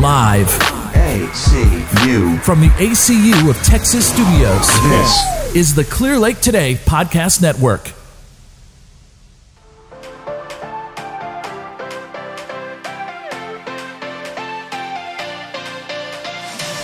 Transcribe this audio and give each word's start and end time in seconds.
Live 0.00 0.46
ACU. 0.94 2.40
from 2.42 2.60
the 2.60 2.68
ACU 2.68 3.50
of 3.50 3.56
Texas 3.64 4.08
Studios 4.08 4.68
This 4.84 5.56
is 5.56 5.74
the 5.74 5.82
Clear 5.82 6.16
Lake 6.18 6.40
Today 6.40 6.76
Podcast 6.76 7.42
Network. 7.42 7.92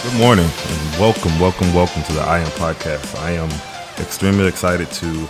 Good 0.02 0.18
morning 0.18 0.44
and 0.44 1.00
welcome, 1.00 1.38
welcome, 1.40 1.72
welcome 1.72 2.02
to 2.02 2.12
the 2.12 2.20
I 2.20 2.40
Am 2.40 2.50
Podcast. 2.58 3.16
I 3.20 3.30
am 3.30 3.48
extremely 3.98 4.46
excited 4.46 4.90
to 4.92 5.26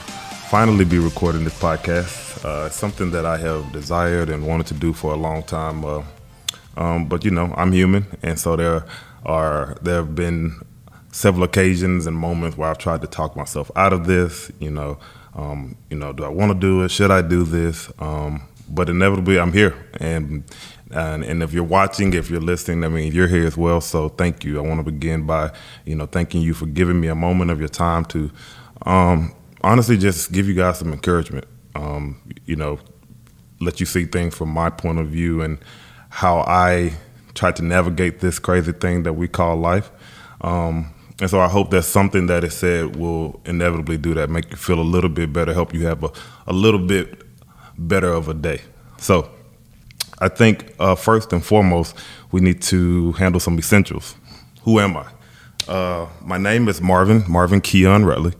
finally 0.48 0.84
be 0.84 0.98
recording 0.98 1.44
this 1.44 1.56
podcast. 1.60 2.44
Uh, 2.44 2.66
it's 2.66 2.76
something 2.76 3.10
that 3.12 3.24
I 3.24 3.36
have 3.38 3.70
desired 3.72 4.30
and 4.30 4.44
wanted 4.44 4.66
to 4.68 4.74
do 4.74 4.92
for 4.92 5.12
a 5.12 5.16
long 5.16 5.44
time. 5.44 5.84
Uh, 5.84 6.02
um, 6.76 7.08
but 7.08 7.24
you 7.24 7.30
know, 7.30 7.52
I'm 7.56 7.72
human, 7.72 8.06
and 8.22 8.38
so 8.38 8.56
there 8.56 8.84
are 9.24 9.76
there 9.82 9.96
have 9.96 10.14
been 10.14 10.60
several 11.12 11.44
occasions 11.44 12.06
and 12.06 12.16
moments 12.16 12.56
where 12.56 12.68
I've 12.68 12.78
tried 12.78 13.00
to 13.02 13.06
talk 13.06 13.36
myself 13.36 13.70
out 13.76 13.92
of 13.92 14.06
this. 14.06 14.50
You 14.58 14.70
know, 14.70 14.98
um, 15.34 15.76
you 15.90 15.96
know, 15.96 16.12
do 16.12 16.24
I 16.24 16.28
want 16.28 16.52
to 16.52 16.58
do 16.58 16.82
it? 16.82 16.90
Should 16.90 17.10
I 17.10 17.22
do 17.22 17.44
this? 17.44 17.90
Um, 17.98 18.42
but 18.68 18.88
inevitably, 18.88 19.38
I'm 19.38 19.52
here, 19.52 19.74
and 19.98 20.44
and, 20.90 21.24
and 21.24 21.42
if 21.42 21.52
you're 21.52 21.64
watching, 21.64 22.14
if 22.14 22.30
you're 22.30 22.40
listening, 22.40 22.84
I 22.84 22.88
mean, 22.88 23.12
you're 23.12 23.26
here 23.26 23.46
as 23.46 23.56
well. 23.56 23.80
So 23.80 24.08
thank 24.10 24.44
you. 24.44 24.58
I 24.58 24.62
want 24.62 24.78
to 24.84 24.90
begin 24.90 25.26
by, 25.26 25.52
you 25.84 25.96
know, 25.96 26.06
thanking 26.06 26.40
you 26.40 26.54
for 26.54 26.66
giving 26.66 27.00
me 27.00 27.08
a 27.08 27.14
moment 27.16 27.50
of 27.50 27.58
your 27.58 27.68
time 27.68 28.04
to, 28.06 28.30
um, 28.86 29.34
honestly, 29.62 29.96
just 29.96 30.30
give 30.30 30.46
you 30.46 30.54
guys 30.54 30.78
some 30.78 30.92
encouragement. 30.92 31.46
Um, 31.74 32.20
you 32.46 32.54
know, 32.54 32.78
let 33.60 33.80
you 33.80 33.86
see 33.86 34.04
things 34.04 34.36
from 34.36 34.50
my 34.50 34.70
point 34.70 35.00
of 35.00 35.08
view 35.08 35.42
and 35.42 35.58
how 36.14 36.44
I 36.46 36.92
try 37.34 37.50
to 37.50 37.62
navigate 37.64 38.20
this 38.20 38.38
crazy 38.38 38.70
thing 38.70 39.02
that 39.02 39.14
we 39.14 39.26
call 39.26 39.56
life. 39.56 39.90
Um, 40.42 40.94
and 41.20 41.28
so 41.28 41.40
I 41.40 41.48
hope 41.48 41.70
that 41.70 41.82
something 41.82 42.28
that 42.28 42.44
is 42.44 42.54
said 42.54 42.94
will 42.94 43.40
inevitably 43.44 43.96
do 43.96 44.14
that, 44.14 44.30
make 44.30 44.48
you 44.52 44.56
feel 44.56 44.78
a 44.78 44.88
little 44.94 45.10
bit 45.10 45.32
better, 45.32 45.52
help 45.52 45.74
you 45.74 45.86
have 45.86 46.04
a, 46.04 46.12
a 46.46 46.52
little 46.52 46.78
bit 46.78 47.20
better 47.76 48.12
of 48.12 48.28
a 48.28 48.34
day. 48.34 48.60
So 48.98 49.28
I 50.20 50.28
think 50.28 50.72
uh, 50.78 50.94
first 50.94 51.32
and 51.32 51.44
foremost, 51.44 51.96
we 52.30 52.40
need 52.40 52.62
to 52.62 53.10
handle 53.12 53.40
some 53.40 53.58
essentials. 53.58 54.14
Who 54.62 54.78
am 54.78 54.96
I? 54.96 55.06
Uh, 55.66 56.08
my 56.22 56.38
name 56.38 56.68
is 56.68 56.80
Marvin, 56.80 57.24
Marvin 57.28 57.60
Keon 57.60 58.04
Rutley. 58.04 58.34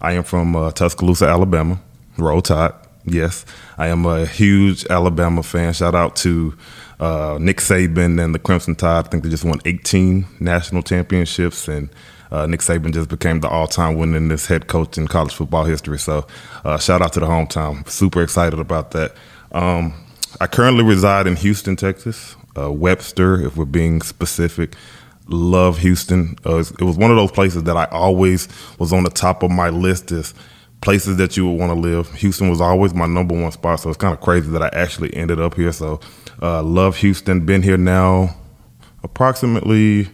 I 0.00 0.14
am 0.14 0.24
from 0.24 0.56
uh, 0.56 0.72
Tuscaloosa, 0.72 1.26
Alabama. 1.28 1.80
Roll 2.18 2.42
Tide, 2.42 2.72
yes. 3.04 3.44
I 3.78 3.88
am 3.88 4.06
a 4.06 4.26
huge 4.26 4.86
Alabama 4.86 5.42
fan. 5.42 5.72
Shout 5.72 5.94
out 5.94 6.16
to 6.16 6.54
uh, 7.00 7.38
Nick 7.40 7.58
Saban 7.58 8.22
and 8.22 8.34
the 8.34 8.38
Crimson 8.38 8.74
Tide. 8.74 9.06
I 9.06 9.08
think 9.08 9.24
they 9.24 9.30
just 9.30 9.44
won 9.44 9.60
18 9.64 10.26
national 10.40 10.82
championships, 10.82 11.68
and 11.68 11.90
uh, 12.30 12.46
Nick 12.46 12.60
Saban 12.60 12.92
just 12.92 13.08
became 13.08 13.40
the 13.40 13.48
all-time 13.48 13.96
winningest 13.96 14.46
head 14.46 14.68
coach 14.68 14.96
in 14.96 15.08
college 15.08 15.34
football 15.34 15.64
history. 15.64 15.98
So, 15.98 16.26
uh, 16.64 16.78
shout 16.78 17.02
out 17.02 17.12
to 17.14 17.20
the 17.20 17.26
hometown. 17.26 17.88
Super 17.88 18.22
excited 18.22 18.58
about 18.58 18.92
that. 18.92 19.14
Um, 19.50 19.94
I 20.40 20.46
currently 20.46 20.84
reside 20.84 21.26
in 21.26 21.36
Houston, 21.36 21.76
Texas. 21.76 22.36
Uh, 22.56 22.70
Webster, 22.70 23.40
if 23.40 23.56
we're 23.56 23.64
being 23.64 24.00
specific. 24.02 24.74
Love 25.28 25.78
Houston. 25.78 26.36
Uh, 26.44 26.58
it 26.58 26.82
was 26.82 26.96
one 26.96 27.10
of 27.10 27.16
those 27.16 27.32
places 27.32 27.64
that 27.64 27.76
I 27.76 27.84
always 27.86 28.48
was 28.78 28.92
on 28.92 29.04
the 29.04 29.10
top 29.10 29.42
of 29.42 29.50
my 29.50 29.70
list 29.70 30.12
as 30.12 30.34
places 30.82 31.16
that 31.16 31.36
you 31.36 31.48
would 31.48 31.58
want 31.58 31.72
to 31.72 31.78
live. 31.78 32.12
Houston 32.14 32.50
was 32.50 32.60
always 32.60 32.92
my 32.92 33.06
number 33.06 33.40
one 33.40 33.52
spot, 33.52 33.80
so 33.80 33.88
it's 33.88 33.96
kind 33.96 34.12
of 34.12 34.20
crazy 34.20 34.50
that 34.50 34.62
I 34.62 34.68
actually 34.72 35.14
ended 35.14 35.40
up 35.40 35.54
here. 35.54 35.72
So, 35.72 36.00
uh, 36.42 36.62
love 36.62 36.98
Houston. 36.98 37.46
Been 37.46 37.62
here 37.62 37.78
now 37.78 38.36
approximately 39.02 40.08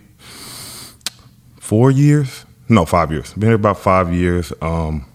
four 1.59 1.91
years. 1.91 2.45
No, 2.69 2.85
five 2.85 3.11
years. 3.11 3.33
Been 3.35 3.49
here 3.49 3.55
about 3.57 3.79
five 3.79 4.13
years. 4.13 4.53
Um, 4.61 5.07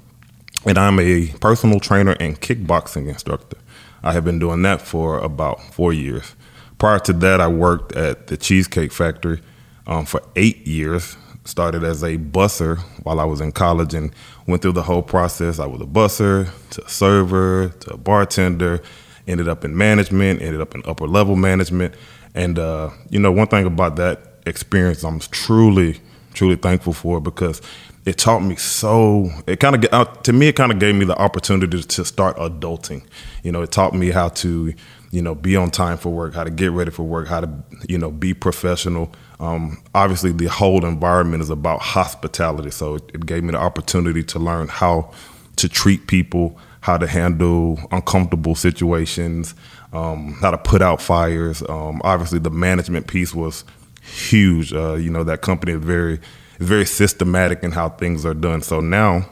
and 0.65 0.77
I'm 0.77 0.99
a 0.99 1.27
personal 1.39 1.79
trainer 1.79 2.15
and 2.19 2.39
kickboxing 2.39 3.07
instructor. 3.07 3.57
I 4.01 4.13
have 4.13 4.25
been 4.25 4.39
doing 4.39 4.61
that 4.63 4.81
for 4.81 5.19
about 5.19 5.61
four 5.61 5.93
years. 5.93 6.35
Prior 6.77 6.99
to 6.99 7.13
that, 7.13 7.39
I 7.39 7.47
worked 7.47 7.95
at 7.95 8.27
the 8.27 8.37
Cheesecake 8.37 8.91
Factory 8.91 9.41
um, 9.87 10.05
for 10.05 10.21
eight 10.35 10.65
years. 10.67 11.15
Started 11.45 11.83
as 11.83 12.03
a 12.03 12.17
busser 12.17 12.79
while 13.03 13.19
I 13.19 13.25
was 13.25 13.41
in 13.41 13.51
college 13.51 13.93
and 13.93 14.13
went 14.47 14.61
through 14.61 14.71
the 14.73 14.83
whole 14.83 15.03
process. 15.03 15.59
I 15.59 15.65
was 15.65 15.81
a 15.81 15.85
busser 15.85 16.49
to 16.71 16.85
a 16.85 16.89
server 16.89 17.69
to 17.81 17.93
a 17.93 17.97
bartender, 17.97 18.81
ended 19.27 19.49
up 19.49 19.65
in 19.65 19.75
management, 19.75 20.41
ended 20.41 20.61
up 20.61 20.73
in 20.73 20.81
upper 20.85 21.07
level 21.07 21.35
management. 21.35 21.95
And, 22.33 22.57
uh, 22.57 22.91
you 23.09 23.19
know, 23.19 23.31
one 23.31 23.47
thing 23.47 23.65
about 23.65 23.97
that 23.97 24.21
experience, 24.45 25.03
I'm 25.03 25.19
truly, 25.19 25.99
truly 26.33 26.55
thankful 26.55 26.93
for 26.93 27.19
because 27.19 27.61
it 28.05 28.17
taught 28.17 28.39
me 28.39 28.55
so 28.55 29.29
it 29.47 29.59
kind 29.59 29.75
of 29.75 29.93
uh, 29.93 30.05
to 30.23 30.33
me 30.33 30.49
it 30.49 30.55
kind 30.55 30.71
of 30.71 30.79
gave 30.79 30.95
me 30.95 31.05
the 31.05 31.17
opportunity 31.17 31.81
to 31.81 32.05
start 32.05 32.35
adulting 32.37 33.01
you 33.43 33.51
know 33.51 33.61
it 33.61 33.71
taught 33.71 33.93
me 33.93 34.11
how 34.11 34.27
to 34.27 34.73
you 35.11 35.21
know 35.21 35.33
be 35.33 35.55
on 35.55 35.71
time 35.71 35.97
for 35.97 36.09
work 36.09 36.33
how 36.33 36.43
to 36.43 36.49
get 36.49 36.71
ready 36.71 36.91
for 36.91 37.03
work 37.03 37.27
how 37.27 37.39
to 37.39 37.49
you 37.87 37.97
know 37.97 38.11
be 38.11 38.33
professional 38.33 39.09
um, 39.39 39.81
obviously 39.93 40.31
the 40.31 40.47
whole 40.47 40.85
environment 40.85 41.43
is 41.43 41.49
about 41.49 41.81
hospitality. 41.81 42.71
So 42.71 42.95
it, 42.95 43.11
it 43.13 43.25
gave 43.25 43.43
me 43.43 43.51
the 43.51 43.59
opportunity 43.59 44.23
to 44.23 44.39
learn 44.39 44.67
how 44.67 45.11
to 45.57 45.69
treat 45.69 46.07
people 46.07 46.57
how 46.81 46.97
to 46.97 47.07
handle 47.07 47.79
uncomfortable 47.91 48.55
situations 48.55 49.55
um, 49.93 50.33
how 50.41 50.51
to 50.51 50.57
put 50.57 50.81
out 50.81 51.01
fires. 51.01 51.61
Um, 51.69 52.01
obviously 52.03 52.39
the 52.39 52.49
management 52.49 53.07
piece 53.07 53.33
was 53.33 53.63
huge. 54.01 54.73
Uh, 54.73 54.95
you 54.95 55.09
know 55.09 55.23
that 55.23 55.41
company 55.41 55.73
is 55.73 55.83
very 55.83 56.19
very 56.59 56.85
systematic 56.85 57.63
in 57.63 57.71
how 57.71 57.89
things 57.89 58.25
are 58.25 58.33
done. 58.33 58.61
So 58.61 58.79
now, 58.79 59.25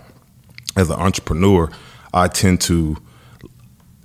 as 0.76 0.90
an 0.90 1.00
entrepreneur, 1.00 1.70
I 2.14 2.28
tend 2.28 2.62
to 2.62 2.98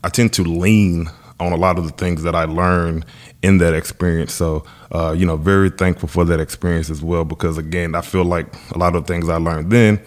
I 0.02 0.08
tend 0.08 0.32
to 0.34 0.42
lean 0.42 1.08
on 1.38 1.52
a 1.52 1.56
lot 1.56 1.78
of 1.78 1.84
the 1.84 1.92
things 1.92 2.22
that 2.22 2.34
I 2.34 2.44
learned 2.44 3.04
in 3.46 3.58
that 3.58 3.74
experience. 3.74 4.34
So, 4.34 4.64
uh, 4.90 5.14
you 5.16 5.24
know, 5.24 5.36
very 5.36 5.70
thankful 5.70 6.08
for 6.08 6.24
that 6.24 6.40
experience 6.40 6.90
as 6.90 7.00
well 7.00 7.24
because 7.24 7.58
again, 7.58 7.94
I 7.94 8.00
feel 8.00 8.24
like 8.24 8.46
a 8.72 8.78
lot 8.78 8.96
of 8.96 9.06
things 9.06 9.28
I 9.28 9.36
learned 9.36 9.70
then 9.70 10.00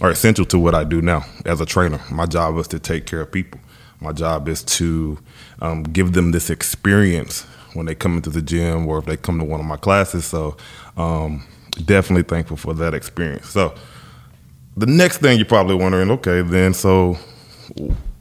are 0.00 0.10
essential 0.10 0.44
to 0.46 0.58
what 0.58 0.74
I 0.76 0.84
do 0.84 1.02
now 1.02 1.24
as 1.44 1.60
a 1.60 1.66
trainer. 1.66 2.00
My 2.10 2.26
job 2.26 2.56
is 2.58 2.68
to 2.68 2.78
take 2.78 3.06
care 3.06 3.20
of 3.20 3.32
people. 3.32 3.60
My 4.00 4.12
job 4.12 4.48
is 4.48 4.62
to 4.64 5.18
um, 5.60 5.82
give 5.82 6.12
them 6.12 6.30
this 6.30 6.50
experience 6.50 7.42
when 7.72 7.86
they 7.86 7.96
come 7.96 8.16
into 8.16 8.30
the 8.30 8.42
gym 8.42 8.86
or 8.86 8.98
if 8.98 9.06
they 9.06 9.16
come 9.16 9.38
to 9.40 9.44
one 9.44 9.58
of 9.58 9.66
my 9.66 9.76
classes. 9.76 10.24
So, 10.24 10.56
um, 10.96 11.44
definitely 11.84 12.22
thankful 12.22 12.56
for 12.56 12.74
that 12.74 12.94
experience. 12.94 13.48
So, 13.48 13.74
the 14.76 14.86
next 14.86 15.18
thing 15.18 15.38
you're 15.38 15.46
probably 15.46 15.74
wondering, 15.74 16.10
okay, 16.12 16.42
then 16.42 16.74
so 16.74 17.16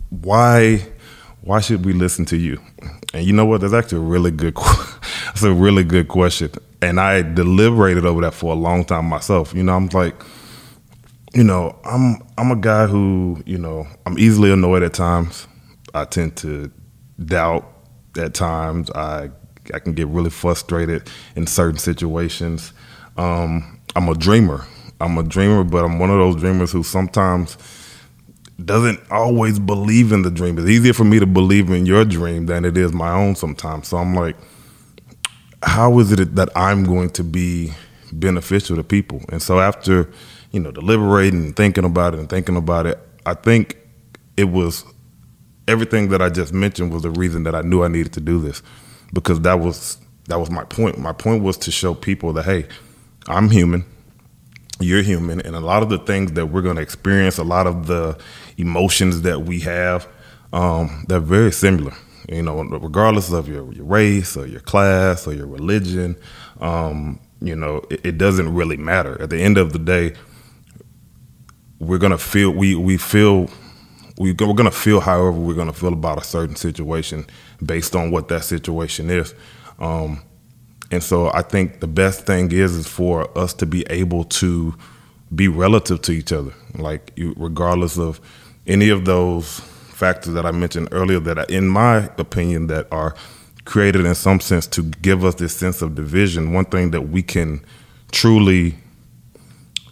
why 0.10 0.88
why 1.44 1.60
should 1.60 1.86
we 1.86 1.94
listen 1.94 2.26
to 2.26 2.38
you? 2.38 2.60
And 3.14 3.26
you 3.26 3.34
know 3.34 3.46
what? 3.46 3.62
That's 3.62 3.74
actually 3.74 4.00
a 4.00 4.10
really 4.10 4.32
good. 4.32 4.56
That's 5.26 5.44
a 5.44 5.54
really 5.54 5.84
good 5.84 6.08
question, 6.08 6.52
and 6.82 7.00
I 7.00 7.22
deliberated 7.22 8.06
over 8.06 8.22
that 8.22 8.34
for 8.34 8.54
a 8.54 8.56
long 8.56 8.86
time 8.86 9.06
myself. 9.06 9.54
You 9.54 9.64
know, 9.64 9.76
I'm 9.76 9.88
like, 9.88 10.16
you 11.34 11.44
know, 11.44 11.78
I'm 11.84 12.22
I'm 12.38 12.52
a 12.52 12.56
guy 12.56 12.86
who, 12.88 13.42
you 13.46 13.58
know, 13.58 13.88
I'm 14.06 14.18
easily 14.20 14.52
annoyed 14.52 14.84
at 14.84 14.94
times. 14.94 15.48
I 15.94 16.06
tend 16.06 16.38
to 16.38 16.72
doubt 17.26 17.68
at 18.18 18.34
times. 18.34 18.92
I 18.92 19.32
I 19.74 19.80
can 19.80 19.94
get 19.94 20.08
really 20.08 20.30
frustrated 20.30 21.10
in 21.36 21.48
certain 21.48 21.80
situations. 21.80 22.74
Um, 23.18 23.80
I'm 23.96 24.08
a 24.08 24.16
dreamer. 24.16 24.66
I'm 25.02 25.18
a 25.18 25.24
dreamer, 25.24 25.64
but 25.64 25.84
I'm 25.84 26.00
one 26.00 26.10
of 26.10 26.18
those 26.18 26.36
dreamers 26.36 26.72
who 26.72 26.84
sometimes 26.84 27.58
doesn't 28.66 29.00
always 29.12 29.60
believe 29.60 30.12
in 30.12 30.22
the 30.22 30.32
dream. 30.32 30.58
It's 30.58 30.68
easier 30.68 30.94
for 30.94 31.04
me 31.04 31.20
to 31.20 31.26
believe 31.26 31.70
in 31.70 31.86
your 31.86 32.06
dream 32.06 32.46
than 32.46 32.66
it 32.66 32.78
is 32.78 32.94
my 32.94 33.12
own 33.12 33.36
sometimes. 33.36 33.88
So 33.88 33.98
I'm 33.98 34.14
like, 34.14 34.36
how 35.64 36.00
is 36.00 36.12
it 36.12 36.36
that 36.36 36.50
I'm 36.56 36.84
going 36.84 37.10
to 37.12 37.24
be 37.24 37.74
beneficial 38.12 38.76
to 38.76 38.84
people? 38.84 39.22
And 39.30 39.42
so 39.42 39.60
after, 39.60 40.10
you 40.52 40.60
know, 40.60 40.72
deliberating 40.72 41.46
and 41.46 41.56
thinking 41.56 41.86
about 41.86 42.14
it 42.14 42.20
and 42.20 42.30
thinking 42.30 42.58
about 42.58 42.86
it, 42.86 43.00
I 43.26 43.34
think 43.34 43.78
it 44.38 44.46
was 44.46 44.84
everything 45.68 46.10
that 46.10 46.22
I 46.22 46.30
just 46.30 46.54
mentioned 46.54 46.92
was 46.92 47.04
the 47.04 47.12
reason 47.12 47.44
that 47.44 47.56
I 47.56 47.62
knew 47.62 47.84
I 47.84 47.88
needed 47.88 48.14
to 48.14 48.20
do 48.20 48.40
this 48.40 48.62
because 49.14 49.42
that 49.42 49.60
was 49.60 49.98
that 50.28 50.40
was 50.40 50.50
my 50.50 50.64
point. 50.66 50.98
My 50.98 51.14
point 51.14 51.44
was 51.44 51.58
to 51.60 51.72
show 51.72 51.94
people 51.94 52.34
that 52.34 52.46
hey, 52.46 52.68
I'm 53.28 53.50
human, 53.50 53.86
you're 54.84 55.02
human, 55.02 55.42
and 55.42 55.56
a 55.56 55.60
lot 55.60 55.84
of 55.84 55.90
the 55.90 55.98
things 55.98 56.34
that 56.34 56.48
we're 56.48 56.62
going 56.62 56.76
to 56.76 56.82
experience, 56.82 57.38
a 57.38 57.44
lot 57.44 57.68
of 57.68 57.88
the 57.88 58.18
emotions 58.58 59.22
that 59.24 59.42
we 59.42 59.60
have, 59.62 60.08
um, 60.52 61.06
they're 61.08 61.20
very 61.20 61.52
similar. 61.52 61.94
You 62.30 62.42
know, 62.42 62.62
regardless 62.62 63.32
of 63.32 63.50
your, 63.50 63.72
your 63.74 63.86
race 63.86 64.38
or 64.38 64.48
your 64.48 64.62
class 64.62 65.28
or 65.28 65.34
your 65.34 65.48
religion, 65.48 66.16
um, 66.62 67.20
you 67.42 67.56
know, 67.56 67.82
it, 67.90 68.06
it 68.06 68.18
doesn't 68.18 68.54
really 68.54 68.78
matter. 68.78 69.22
At 69.22 69.30
the 69.30 69.42
end 69.42 69.58
of 69.58 69.74
the 69.74 69.80
day, 69.80 70.14
we're 71.80 71.98
gonna 71.98 72.18
feel 72.18 72.52
we 72.52 72.76
we 72.76 72.98
feel 72.98 73.50
we 74.18 74.32
we're 74.32 74.54
gonna 74.54 74.72
feel 74.72 75.02
however 75.02 75.32
we're 75.32 75.54
gonna 75.54 75.74
feel 75.74 75.94
about 75.94 76.18
a 76.18 76.24
certain 76.24 76.56
situation 76.56 77.26
based 77.64 77.96
on 77.96 78.12
what 78.12 78.30
that 78.30 78.44
situation 78.44 79.10
is. 79.10 79.34
Um, 79.80 80.22
and 80.94 81.02
so 81.04 81.32
I 81.34 81.42
think 81.42 81.80
the 81.80 81.88
best 81.88 82.28
thing 82.28 82.52
is 82.52 82.76
is 82.76 82.88
for 82.88 83.36
us 83.36 83.52
to 83.56 83.66
be 83.66 83.84
able 83.90 84.26
to 84.26 84.76
be 85.34 85.48
relative 85.48 86.04
to 86.04 86.12
each 86.12 86.32
other, 86.32 86.54
like 86.76 87.12
you, 87.16 87.34
regardless 87.36 87.98
of 87.98 88.22
any 88.68 88.90
of 88.90 89.06
those 89.06 89.60
factors 89.60 90.36
that 90.36 90.46
I 90.46 90.52
mentioned 90.52 90.90
earlier. 90.92 91.20
That, 91.20 91.40
are, 91.40 91.46
in 91.50 91.68
my 91.68 92.12
opinion, 92.20 92.68
that 92.68 92.88
are 92.92 93.16
created 93.66 94.06
in 94.06 94.14
some 94.14 94.40
sense 94.40 94.68
to 94.68 94.84
give 94.84 95.26
us 95.26 95.34
this 95.36 95.56
sense 95.56 95.82
of 95.82 95.96
division. 95.96 96.54
One 96.54 96.66
thing 96.66 96.92
that 96.92 97.10
we 97.10 97.24
can 97.24 97.66
truly 98.12 98.76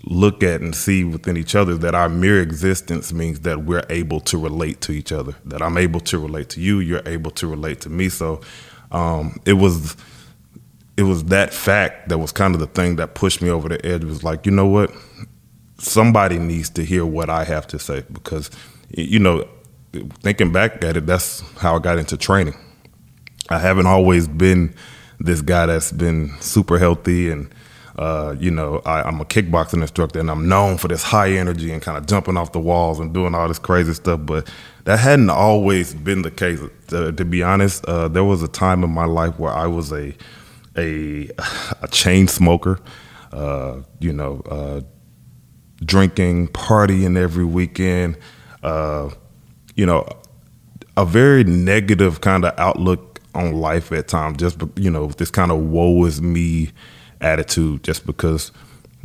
look 0.04 0.44
at 0.44 0.62
and 0.62 0.76
see 0.76 1.04
within 1.04 1.36
each 1.36 1.56
other 1.56 1.78
that 1.78 1.96
our 1.96 2.10
mere 2.10 2.42
existence 2.42 3.12
means 3.12 3.40
that 3.40 3.64
we're 3.64 3.86
able 3.90 4.20
to 4.20 4.38
relate 4.38 4.82
to 4.82 4.92
each 4.92 5.12
other. 5.12 5.34
That 5.46 5.64
I'm 5.64 5.80
able 5.80 6.00
to 6.02 6.20
relate 6.20 6.50
to 6.50 6.62
you, 6.62 6.80
you're 6.80 7.08
able 7.08 7.32
to 7.32 7.48
relate 7.48 7.82
to 7.82 7.90
me. 7.90 8.10
So 8.10 8.42
um, 8.92 9.40
it 9.48 9.54
was 9.54 9.96
it 11.02 11.06
was 11.06 11.24
that 11.26 11.52
fact 11.52 12.10
that 12.10 12.20
was 12.20 12.32
kind 12.32 12.54
of 12.54 12.60
the 12.60 12.68
thing 12.68 12.98
that 12.98 13.16
pushed 13.16 13.42
me 13.42 13.50
over 13.50 13.68
the 13.68 13.84
edge. 13.84 14.04
It 14.04 14.08
was 14.08 14.24
like, 14.24 14.46
you 14.46 14.52
know 14.52 14.68
what? 14.68 14.92
Somebody 15.80 16.38
needs 16.38 16.70
to 16.72 16.86
hear 16.86 17.08
what 17.08 17.28
I 17.28 17.44
have 17.44 17.66
to 17.70 17.80
say 17.80 18.06
because, 18.12 18.52
you 18.96 19.18
know, 19.18 19.48
thinking 20.20 20.52
back 20.52 20.84
at 20.84 20.96
it, 20.96 21.08
that's 21.08 21.40
how 21.58 21.76
I 21.76 21.80
got 21.80 21.98
into 21.98 22.18
training. 22.18 22.54
I 23.50 23.58
haven't 23.58 23.88
always 23.88 24.28
been 24.28 24.76
this 25.20 25.42
guy 25.42 25.66
that's 25.66 25.92
been 25.92 26.40
super 26.40 26.78
healthy 26.78 27.32
and 27.32 27.52
uh, 27.98 28.36
you 28.40 28.52
know, 28.52 28.82
I, 28.86 29.08
am 29.08 29.20
a 29.20 29.26
kickboxing 29.26 29.82
instructor 29.82 30.20
and 30.20 30.30
I'm 30.30 30.48
known 30.48 30.78
for 30.78 30.88
this 30.88 31.04
high 31.04 31.32
energy 31.32 31.72
and 31.74 31.82
kind 31.82 31.98
of 31.98 32.06
jumping 32.06 32.38
off 32.38 32.52
the 32.52 32.60
walls 32.60 33.00
and 33.00 33.12
doing 33.12 33.34
all 33.34 33.48
this 33.48 33.60
crazy 33.60 33.94
stuff. 33.94 34.22
But 34.24 34.50
that 34.86 35.00
hadn't 35.00 35.32
always 35.32 35.96
been 35.96 36.22
the 36.22 36.32
case. 36.32 36.60
Uh, 36.92 37.12
to 37.12 37.26
be 37.26 37.44
honest, 37.44 37.84
uh, 37.86 38.08
there 38.08 38.24
was 38.24 38.44
a 38.44 38.48
time 38.48 38.84
in 38.84 38.92
my 38.92 39.06
life 39.06 39.38
where 39.40 39.52
I 39.52 39.68
was 39.68 39.92
a 39.92 40.14
a, 40.78 41.30
a 41.82 41.88
chain 41.90 42.28
smoker, 42.28 42.80
uh, 43.32 43.82
you 44.00 44.14
know, 44.14 44.42
uh, 44.50 44.82
drinking, 45.84 46.50
partying 46.50 47.18
every 47.18 47.46
weekend, 47.46 48.18
uh, 48.64 49.10
you 49.76 49.86
know, 49.86 50.08
a 50.98 51.06
very 51.06 51.44
negative 51.44 52.22
kind 52.22 52.46
of 52.46 52.58
outlook 52.58 53.20
on 53.34 53.54
life 53.54 53.92
at 53.92 54.08
times. 54.08 54.38
Just 54.38 54.62
you 54.76 54.92
know, 54.92 55.08
this 55.08 55.32
kind 55.32 55.52
of 55.52 55.60
woe 55.60 56.06
is 56.06 56.22
me 56.22 56.72
attitude, 57.22 57.84
just 57.84 58.06
because 58.06 58.52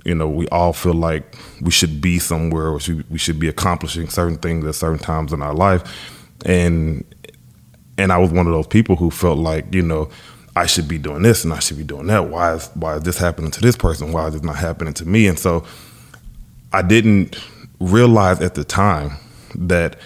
you 0.04 0.14
know 0.14 0.28
we 0.28 0.48
all 0.48 0.72
feel 0.72 0.94
like 0.94 1.36
we 1.60 1.70
should 1.70 2.00
be 2.00 2.18
somewhere 2.18 2.66
or 2.66 2.80
we 3.10 3.18
should 3.18 3.38
be 3.38 3.48
accomplishing 3.48 4.08
certain 4.08 4.36
things 4.36 4.64
at 4.64 4.74
certain 4.74 4.98
times 4.98 5.32
in 5.32 5.42
our 5.42 5.54
life, 5.54 5.82
and 6.44 7.04
and 7.98 8.12
I 8.12 8.18
was 8.18 8.30
one 8.30 8.46
of 8.46 8.52
those 8.52 8.66
people 8.66 8.96
who 8.96 9.10
felt 9.10 9.38
like 9.38 9.72
you 9.74 9.82
know 9.82 10.08
I 10.56 10.64
should 10.64 10.88
be 10.88 10.96
doing 10.96 11.20
this 11.20 11.44
and 11.44 11.52
I 11.52 11.58
should 11.58 11.76
be 11.76 11.84
doing 11.84 12.06
that. 12.06 12.30
Why 12.30 12.54
is 12.54 12.68
why 12.74 12.96
is 12.96 13.02
this 13.02 13.18
happening 13.18 13.50
to 13.52 13.60
this 13.60 13.76
person? 13.76 14.10
Why 14.10 14.26
is 14.26 14.32
this 14.32 14.42
not 14.42 14.56
happening 14.56 14.94
to 14.94 15.06
me? 15.06 15.26
And 15.28 15.38
so 15.38 15.64
I 16.72 16.80
didn't 16.80 17.38
realize 17.78 18.40
at 18.40 18.54
the 18.54 18.64
time 18.64 19.12
that 19.54 19.98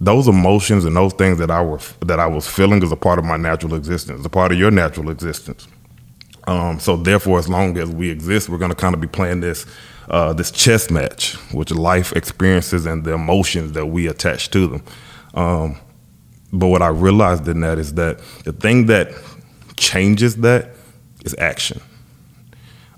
those 0.00 0.26
emotions 0.26 0.84
and 0.84 0.96
those 0.96 1.12
things 1.12 1.38
that 1.38 1.50
I 1.50 1.62
were 1.62 1.78
that 2.04 2.18
I 2.18 2.26
was 2.26 2.48
feeling 2.48 2.82
is 2.82 2.90
a 2.90 2.96
part 2.96 3.20
of 3.20 3.24
my 3.24 3.36
natural 3.36 3.74
existence, 3.74 4.26
a 4.26 4.28
part 4.28 4.50
of 4.50 4.58
your 4.58 4.72
natural 4.72 5.10
existence. 5.10 5.68
Um, 6.48 6.80
so 6.80 6.96
therefore, 6.96 7.38
as 7.38 7.48
long 7.48 7.76
as 7.78 7.88
we 7.88 8.10
exist, 8.10 8.48
we're 8.48 8.58
going 8.58 8.70
to 8.70 8.76
kind 8.76 8.94
of 8.94 9.00
be 9.00 9.06
playing 9.06 9.40
this 9.40 9.64
uh, 10.10 10.32
this 10.32 10.50
chess 10.50 10.90
match, 10.90 11.34
which 11.52 11.70
life 11.70 12.12
experiences 12.14 12.84
and 12.84 13.04
the 13.04 13.12
emotions 13.12 13.72
that 13.72 13.86
we 13.86 14.08
attach 14.08 14.50
to 14.50 14.66
them. 14.66 14.82
Um, 15.34 15.76
but 16.52 16.68
what 16.68 16.82
I 16.82 16.88
realized 16.88 17.46
in 17.46 17.60
that 17.60 17.78
is 17.78 17.94
that 17.94 18.18
the 18.44 18.52
thing 18.52 18.86
that 18.86 19.12
changes 19.78 20.36
that 20.36 20.70
is 21.24 21.34
action. 21.38 21.80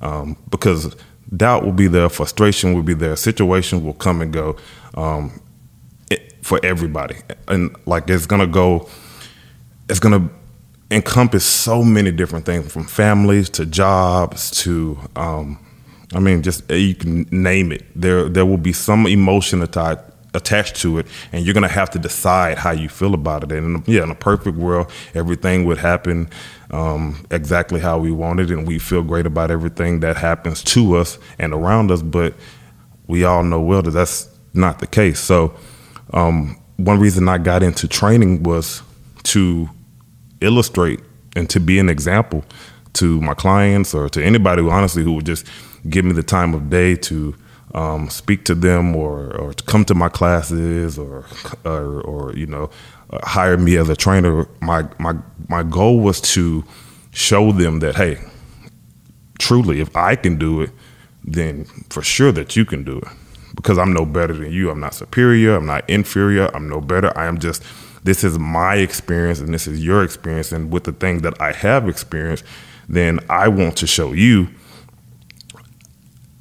Um, 0.02 0.36
because 0.50 0.96
doubt 1.36 1.64
will 1.64 1.72
be 1.72 1.86
there, 1.86 2.08
frustration 2.08 2.74
will 2.74 2.82
be 2.82 2.94
there, 2.94 3.16
situation 3.16 3.84
will 3.84 3.94
come 3.94 4.20
and 4.20 4.32
go 4.32 4.56
um, 4.94 5.40
it, 6.10 6.34
for 6.42 6.58
everybody. 6.62 7.16
And 7.48 7.74
like 7.86 8.08
it's 8.08 8.26
gonna 8.26 8.46
go, 8.46 8.88
it's 9.88 10.00
gonna 10.00 10.28
encompass 10.90 11.44
so 11.44 11.82
many 11.82 12.10
different 12.10 12.46
things 12.46 12.72
from 12.72 12.84
families 12.84 13.48
to 13.50 13.66
jobs 13.66 14.50
to, 14.62 14.98
um, 15.16 15.64
I 16.14 16.18
mean, 16.18 16.42
just 16.42 16.68
you 16.70 16.94
can 16.94 17.26
name 17.30 17.70
it. 17.70 17.84
There, 17.94 18.28
there 18.28 18.46
will 18.46 18.58
be 18.58 18.72
some 18.72 19.06
emotion 19.06 19.62
attached 19.62 20.04
attached 20.32 20.76
to 20.76 20.98
it, 20.98 21.06
and 21.32 21.44
you're 21.44 21.54
gonna 21.54 21.68
have 21.68 21.90
to 21.90 21.98
decide 21.98 22.56
how 22.58 22.70
you 22.70 22.88
feel 22.88 23.14
about 23.14 23.42
it. 23.44 23.52
And 23.52 23.86
yeah, 23.88 24.04
in 24.04 24.10
a 24.10 24.14
perfect 24.14 24.56
world, 24.56 24.90
everything 25.14 25.64
would 25.64 25.78
happen 25.78 26.30
um, 26.70 27.24
exactly 27.30 27.80
how 27.80 27.98
we 27.98 28.10
wanted, 28.10 28.50
and 28.50 28.66
we 28.66 28.78
feel 28.78 29.02
great 29.02 29.26
about 29.26 29.50
everything 29.50 30.00
that 30.00 30.16
happens 30.16 30.62
to 30.64 30.96
us 30.96 31.18
and 31.38 31.52
around 31.52 31.90
us. 31.90 32.02
But 32.02 32.34
we 33.06 33.24
all 33.24 33.42
know 33.42 33.60
well 33.60 33.82
that 33.82 33.90
that's 33.90 34.28
not 34.54 34.78
the 34.78 34.86
case. 34.86 35.20
So 35.20 35.54
um, 36.12 36.60
one 36.76 36.98
reason 36.98 37.28
I 37.28 37.38
got 37.38 37.62
into 37.62 37.88
training 37.88 38.42
was 38.42 38.82
to 39.24 39.68
illustrate 40.40 41.00
and 41.36 41.48
to 41.50 41.60
be 41.60 41.78
an 41.78 41.88
example 41.88 42.44
to 42.94 43.20
my 43.20 43.34
clients 43.34 43.94
or 43.94 44.08
to 44.08 44.24
anybody 44.24 44.62
who 44.62 44.70
honestly 44.70 45.02
who 45.02 45.12
would 45.12 45.26
just 45.26 45.46
give 45.88 46.04
me 46.04 46.12
the 46.12 46.22
time 46.22 46.54
of 46.54 46.70
day 46.70 46.96
to 46.96 47.34
um, 47.74 48.08
speak 48.08 48.44
to 48.46 48.54
them 48.54 48.96
or, 48.96 49.36
or 49.36 49.52
to 49.52 49.62
come 49.64 49.84
to 49.84 49.94
my 49.94 50.08
classes 50.08 50.98
or, 50.98 51.26
or, 51.64 52.00
or 52.02 52.36
you 52.36 52.46
know, 52.46 52.70
uh, 53.10 53.26
hire 53.26 53.56
me 53.56 53.76
as 53.76 53.88
a 53.88 53.96
trainer. 53.96 54.48
My, 54.60 54.88
my, 54.98 55.14
my 55.48 55.62
goal 55.62 56.00
was 56.00 56.20
to 56.32 56.64
show 57.12 57.52
them 57.52 57.80
that, 57.80 57.96
hey, 57.96 58.18
truly, 59.38 59.80
if 59.80 59.96
I 59.96 60.16
can 60.16 60.38
do 60.38 60.62
it, 60.62 60.70
then 61.22 61.64
for 61.90 62.02
sure 62.02 62.32
that 62.32 62.56
you 62.56 62.64
can 62.64 62.82
do 62.82 62.98
it 62.98 63.08
because 63.54 63.78
I'm 63.78 63.92
no 63.92 64.04
better 64.04 64.32
than 64.32 64.52
you. 64.52 64.70
I'm 64.70 64.80
not 64.80 64.94
superior. 64.94 65.56
I'm 65.56 65.66
not 65.66 65.88
inferior. 65.88 66.54
I'm 66.54 66.68
no 66.68 66.80
better. 66.80 67.16
I 67.16 67.26
am 67.26 67.38
just, 67.38 67.62
this 68.04 68.24
is 68.24 68.38
my 68.38 68.76
experience 68.76 69.40
and 69.40 69.52
this 69.52 69.66
is 69.66 69.84
your 69.84 70.02
experience. 70.02 70.50
And 70.50 70.72
with 70.72 70.84
the 70.84 70.92
things 70.92 71.22
that 71.22 71.40
I 71.40 71.52
have 71.52 71.88
experienced, 71.88 72.44
then 72.88 73.20
I 73.28 73.48
want 73.48 73.76
to 73.78 73.86
show 73.86 74.12
you 74.12 74.48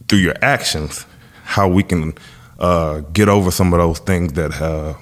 through 0.08 0.20
your 0.20 0.36
actions 0.42 1.06
how 1.50 1.68
we 1.68 1.82
can 1.82 2.14
uh, 2.60 3.00
get 3.12 3.28
over 3.28 3.50
some 3.50 3.74
of 3.74 3.80
those 3.80 3.98
things 3.98 4.34
that 4.34 4.62
uh, 4.62 4.94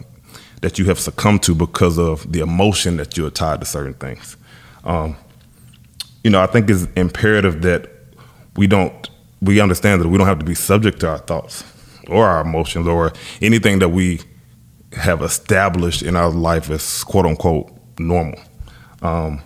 that 0.62 0.80
you 0.80 0.86
have 0.86 0.98
succumbed 0.98 1.44
to 1.44 1.54
because 1.54 2.00
of 2.00 2.32
the 2.32 2.40
emotion 2.40 2.96
that 2.96 3.18
you're 3.18 3.30
tied 3.30 3.60
to 3.60 3.66
certain 3.66 3.94
things. 3.96 4.38
Um, 4.86 5.18
you 6.24 6.30
know, 6.30 6.42
I 6.42 6.48
think 6.48 6.70
it's 6.70 6.88
imperative 6.96 7.64
that 7.64 7.92
we 8.56 8.66
don't 8.66 9.10
we 9.42 9.60
understand 9.60 10.02
that 10.02 10.08
we 10.08 10.18
don't 10.18 10.26
have 10.26 10.40
to 10.40 10.46
be 10.46 10.56
subject 10.56 11.02
to 11.02 11.10
our 11.10 11.18
thoughts 11.18 11.66
or 12.08 12.26
our 12.26 12.42
emotions 12.42 12.88
or 12.88 13.12
anything 13.42 13.80
that 13.80 13.90
we 13.90 14.22
have 14.94 15.22
established 15.22 16.02
in 16.02 16.16
our 16.16 16.30
life 16.30 16.70
as 16.70 17.04
quote 17.04 17.26
unquote 17.26 17.70
normal. 18.00 18.40
Um, 19.02 19.42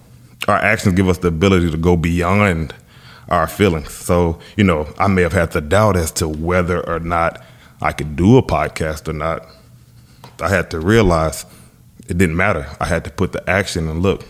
our 0.48 0.58
actions 0.58 0.94
give 0.94 1.10
us 1.10 1.18
the 1.18 1.30
ability 1.30 1.72
to 1.72 1.78
go 1.78 1.98
beyond 1.98 2.76
our 3.32 3.48
feelings. 3.48 3.92
So, 3.92 4.40
you 4.58 4.64
know, 4.64 4.94
I 5.00 5.08
may 5.08 5.22
have 5.22 5.34
had 5.34 5.52
the 5.52 5.62
doubt 5.62 5.96
as 5.96 6.12
to 6.14 6.28
whether 6.28 6.88
or 6.88 7.00
not 7.00 7.42
I 7.82 7.94
could 7.94 8.16
do 8.16 8.38
a 8.38 8.44
podcast 8.44 9.08
or 9.08 9.14
not. 9.14 9.48
I 10.40 10.50
had 10.50 10.70
to 10.72 10.80
realize 10.80 11.46
it 12.08 12.18
didn't 12.18 12.36
matter. 12.36 12.68
I 12.80 12.86
had 12.86 13.06
to 13.06 13.10
put 13.10 13.32
the 13.32 13.50
action 13.50 13.88
and 13.88 14.02
look, 14.02 14.26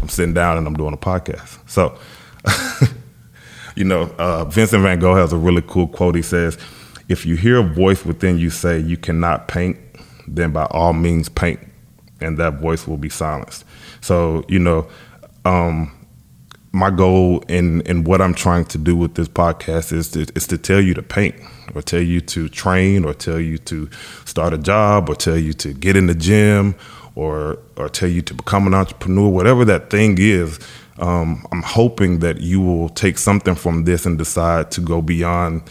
I'm 0.00 0.08
sitting 0.08 0.32
down 0.32 0.56
and 0.58 0.66
I'm 0.66 0.74
doing 0.74 0.94
a 0.94 0.96
podcast. 0.96 1.58
So, 1.68 1.98
you 3.76 3.84
know, 3.84 4.14
uh, 4.16 4.44
Vincent 4.44 4.82
van 4.82 5.00
Gogh 5.00 5.16
has 5.16 5.32
a 5.32 5.36
really 5.36 5.62
cool 5.66 5.88
quote. 5.88 6.14
He 6.14 6.22
says, 6.22 6.56
If 7.08 7.26
you 7.26 7.34
hear 7.34 7.58
a 7.58 7.62
voice 7.64 8.04
within 8.04 8.38
you 8.38 8.50
say 8.50 8.78
you 8.78 8.96
cannot 8.96 9.48
paint, 9.48 9.78
then 10.28 10.52
by 10.52 10.66
all 10.66 10.92
means 10.92 11.28
paint, 11.28 11.60
and 12.20 12.38
that 12.38 12.54
voice 12.54 12.86
will 12.86 12.96
be 12.96 13.08
silenced. 13.08 13.64
So, 14.00 14.44
you 14.48 14.60
know, 14.60 14.88
um, 15.44 15.95
my 16.76 16.90
goal 16.90 17.42
and 17.48 17.82
in 17.88 18.04
what 18.04 18.20
I'm 18.20 18.34
trying 18.34 18.66
to 18.66 18.78
do 18.78 18.96
with 18.96 19.14
this 19.14 19.28
podcast 19.28 19.92
is 19.92 20.10
to, 20.10 20.26
is 20.34 20.46
to 20.48 20.58
tell 20.58 20.80
you 20.80 20.94
to 20.94 21.02
paint 21.02 21.34
or 21.74 21.82
tell 21.82 22.02
you 22.02 22.20
to 22.20 22.48
train 22.48 23.04
or 23.04 23.14
tell 23.14 23.40
you 23.40 23.58
to 23.58 23.88
start 24.24 24.52
a 24.52 24.58
job 24.58 25.08
or 25.08 25.14
tell 25.14 25.38
you 25.38 25.52
to 25.54 25.72
get 25.72 25.96
in 25.96 26.06
the 26.06 26.14
gym 26.14 26.74
or 27.14 27.58
or 27.76 27.88
tell 27.88 28.08
you 28.08 28.22
to 28.22 28.34
become 28.34 28.66
an 28.66 28.74
entrepreneur 28.74 29.28
whatever 29.28 29.64
that 29.64 29.90
thing 29.90 30.16
is 30.18 30.58
um, 30.98 31.46
I'm 31.52 31.62
hoping 31.62 32.20
that 32.20 32.40
you 32.40 32.60
will 32.60 32.88
take 32.88 33.18
something 33.18 33.54
from 33.54 33.84
this 33.84 34.06
and 34.06 34.16
decide 34.16 34.70
to 34.72 34.80
go 34.80 35.02
beyond 35.02 35.62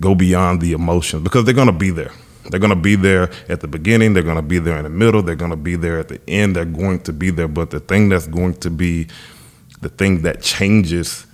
go 0.00 0.14
beyond 0.14 0.60
the 0.60 0.72
emotions 0.72 1.22
because 1.22 1.44
they're 1.44 1.54
going 1.54 1.66
to 1.66 1.72
be 1.72 1.90
there. 1.90 2.10
They're 2.50 2.58
going 2.58 2.70
to 2.70 2.76
be 2.76 2.96
there 2.96 3.30
at 3.48 3.60
the 3.60 3.68
beginning. 3.68 4.14
They're 4.14 4.22
going 4.24 4.36
to 4.36 4.42
be 4.42 4.58
there 4.58 4.76
in 4.76 4.82
the 4.82 4.90
middle. 4.90 5.22
They're 5.22 5.36
going 5.36 5.52
to 5.52 5.56
be 5.56 5.76
there 5.76 6.00
at 6.00 6.08
the 6.08 6.20
end. 6.28 6.56
They're 6.56 6.64
going 6.64 7.00
to 7.00 7.12
be 7.12 7.30
there. 7.30 7.46
But 7.46 7.70
the 7.70 7.78
thing 7.78 8.08
that's 8.08 8.26
going 8.26 8.54
to 8.54 8.70
be 8.70 9.06
the 9.82 9.88
thing 9.88 10.22
that 10.22 10.40
changes 10.40 11.26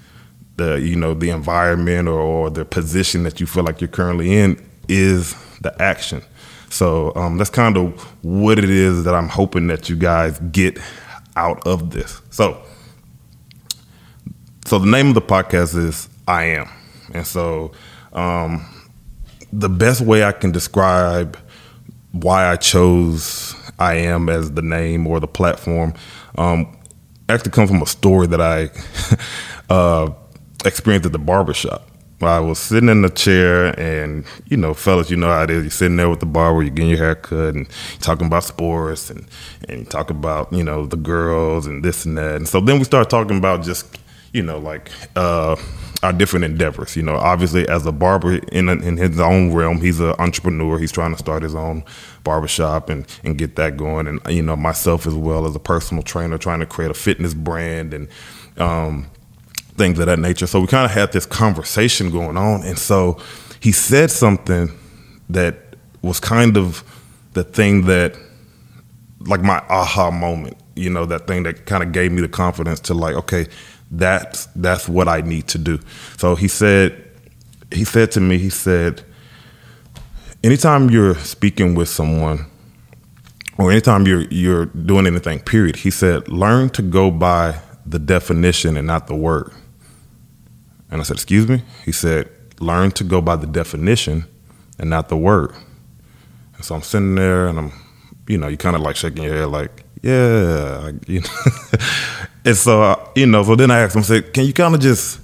the 0.57 0.81
you 0.81 0.97
know 0.97 1.15
the 1.15 1.31
environment 1.31 2.09
or, 2.09 2.19
or 2.19 2.51
the 2.51 2.65
position 2.65 3.23
that 3.23 3.41
you 3.41 3.47
feel 3.47 3.63
like 3.63 3.81
you're 3.81 3.89
currently 3.89 4.35
in 4.35 4.61
is 4.89 5.35
the 5.61 5.75
action. 5.81 6.23
So 6.71 7.15
um, 7.15 7.39
that's 7.39 7.51
kind 7.51 7.77
of 7.77 8.03
what 8.25 8.59
it 8.59 8.69
is 8.69 9.05
that 9.05 9.15
I'm 9.15 9.29
hoping 9.29 9.69
that 9.69 9.89
you 9.89 9.97
guys 9.97 10.39
get 10.53 10.79
out 11.37 11.67
of 11.67 11.91
this. 11.91 12.21
So 12.31 12.61
so 14.67 14.79
the 14.79 14.87
name 14.87 15.09
of 15.09 15.15
the 15.15 15.23
podcast 15.23 15.77
is 15.77 16.09
I 16.27 16.45
Am. 16.45 16.69
And 17.15 17.27
so 17.27 17.73
um, 18.13 18.67
the 19.53 19.69
best 19.69 20.01
way 20.03 20.25
I 20.25 20.33
can 20.33 20.53
describe 20.53 21.39
why 22.13 22.51
I 22.51 22.57
chose 22.57 23.55
I 23.79 23.95
Am 23.95 24.29
as 24.29 24.53
the 24.53 24.63
name 24.63 25.07
or 25.07 25.21
the 25.21 25.29
platform 25.29 25.95
um, 26.37 26.78
actually 27.29 27.51
comes 27.51 27.71
from 27.71 27.83
a 27.83 27.87
story 27.87 28.27
that 28.29 28.41
I 28.41 28.71
uh, 29.73 30.13
experienced 30.65 31.07
at 31.07 31.13
the 31.13 31.19
barbershop. 31.19 31.89
I 32.21 32.41
was 32.41 32.59
sitting 32.59 32.89
in 32.89 33.03
the 33.03 33.11
chair, 33.11 33.79
and 33.79 34.25
you 34.47 34.57
know, 34.57 34.75
fellas, 34.75 35.09
you 35.09 35.17
know 35.17 35.29
how 35.29 35.45
it 35.45 35.51
is. 35.51 35.63
You're 35.63 35.71
sitting 35.71 35.97
there 35.97 36.11
with 36.11 36.19
the 36.19 36.27
barber, 36.27 36.63
you're 36.63 36.71
getting 36.71 36.91
your 36.91 36.99
hair 36.99 37.15
cut, 37.15 37.55
and 37.55 37.69
talking 38.01 38.27
about 38.27 38.43
sports, 38.43 39.09
and 39.09 39.25
and 39.69 39.81
you 39.81 39.85
talk 39.85 40.11
about 40.11 40.53
you 40.53 40.65
know 40.65 40.87
the 40.87 40.97
girls 40.97 41.67
and 41.67 41.85
this 41.85 42.05
and 42.05 42.19
that. 42.19 42.35
And 42.35 42.49
so 42.49 42.61
then 42.61 42.79
we 42.79 42.85
start 42.85 43.09
talking 43.09 43.39
about 43.39 43.63
just 43.63 43.99
you 44.33 44.43
know 44.43 44.59
like 44.59 44.91
uh, 45.17 45.57
our 46.03 46.13
different 46.13 46.45
endeavors. 46.45 46.97
You 46.97 47.03
know, 47.03 47.17
obviously 47.17 47.69
as 47.69 47.87
a 47.87 47.93
barber 47.93 48.37
in 48.53 48.69
in 48.69 48.97
his 48.97 49.21
own 49.21 49.53
realm, 49.53 49.81
he's 49.81 50.01
an 50.01 50.15
entrepreneur. 50.19 50.79
He's 50.79 50.93
trying 50.93 51.13
to 51.13 51.19
start 51.19 51.43
his 51.43 51.55
own 51.55 51.85
barbershop 52.25 52.91
and 52.91 53.07
and 53.25 53.39
get 53.39 53.57
that 53.57 53.77
going. 53.77 54.07
And 54.07 54.21
you 54.29 54.43
know, 54.43 54.57
myself 54.57 55.07
as 55.07 55.15
well 55.15 55.47
as 55.47 55.55
a 55.57 55.61
personal 55.61 56.03
trainer, 56.03 56.39
trying 56.39 56.61
to 56.61 56.67
create 56.67 56.91
a 56.91 56.95
fitness 56.95 57.35
brand 57.35 57.95
and. 57.95 58.09
Um, 58.57 59.09
things 59.79 59.99
of 60.01 60.07
that 60.07 60.19
nature. 60.19 60.47
So 60.47 60.61
we 60.61 60.67
kind 60.67 60.85
of 60.85 60.91
had 60.91 61.13
this 61.13 61.25
conversation 61.25 62.11
going 62.11 62.37
on. 62.37 62.65
And 62.65 62.77
so 62.77 63.19
he 63.61 63.73
said 63.73 64.11
something 64.11 64.71
that 65.31 65.57
was 66.03 66.21
kind 66.21 66.57
of 66.57 66.83
the 67.33 67.45
thing 67.45 67.87
that, 67.87 68.17
like 69.21 69.43
my 69.43 69.59
aha 69.69 70.11
moment, 70.11 70.57
you 70.75 70.91
know, 70.91 71.07
that 71.07 71.27
thing 71.27 71.45
that 71.45 71.67
kind 71.67 71.83
of 71.83 71.93
gave 71.93 72.13
me 72.13 72.21
the 72.21 72.29
confidence 72.29 72.81
to 72.81 72.95
like, 72.95 73.15
okay, 73.15 73.47
that's 73.91 74.47
that's 74.57 74.89
what 74.89 75.09
I 75.09 75.21
need 75.21 75.49
to 75.49 75.59
do. 75.59 75.79
So 76.17 76.35
he 76.35 76.49
said, 76.49 77.05
he 77.73 77.85
said 77.85 78.13
to 78.13 78.21
me, 78.21 78.39
he 78.39 78.51
said, 78.51 79.03
anytime 80.43 80.91
you're 80.91 81.17
speaking 81.17 81.75
with 81.75 81.89
someone, 81.89 82.47
or 83.59 83.71
anytime 83.71 84.07
you're 84.07 84.27
you're 84.31 84.67
doing 84.67 85.07
anything, 85.07 85.41
period, 85.41 85.77
he 85.77 85.91
said, 85.91 86.29
learn 86.29 86.71
to 86.71 86.83
go 86.83 87.11
by 87.11 87.61
the 87.87 87.99
definition 87.99 88.77
and 88.77 88.87
not 88.87 89.07
the 89.07 89.15
word. 89.15 89.53
And 90.91 91.01
I 91.01 91.05
said, 91.05 91.17
Excuse 91.17 91.49
me? 91.49 91.63
He 91.85 91.93
said, 91.93 92.31
Learn 92.61 92.91
to 92.93 93.05
go 93.05 93.21
by 93.21 93.37
the 93.37 93.47
definition 93.47 94.25
and 94.79 94.91
not 94.91 95.09
the 95.09 95.17
word. 95.17 95.53
And 96.55 96.65
so 96.65 96.75
I'm 96.75 96.83
sitting 96.83 97.15
there 97.15 97.47
and 97.47 97.59
I'm, 97.59 97.73
you 98.27 98.39
know, 98.39 98.49
you 98.49 98.57
kind 98.57 98.75
of 98.75 98.83
like 98.83 98.97
shaking 98.97 99.25
your 99.25 99.35
head, 99.35 99.47
like, 99.47 99.85
yeah, 100.03 100.93
you 101.07 101.21
know. 101.21 101.29
and 102.49 102.57
so, 102.57 102.83
uh, 102.83 103.09
you 103.15 103.27
know, 103.27 103.43
so 103.43 103.55
then 103.57 103.71
I 103.71 103.81
asked 103.81 103.95
him, 103.95 104.01
I 104.01 104.05
said, 104.05 104.33
Can 104.33 104.45
you 104.45 104.53
kind 104.53 104.75
of 104.75 104.81
just 104.81 105.21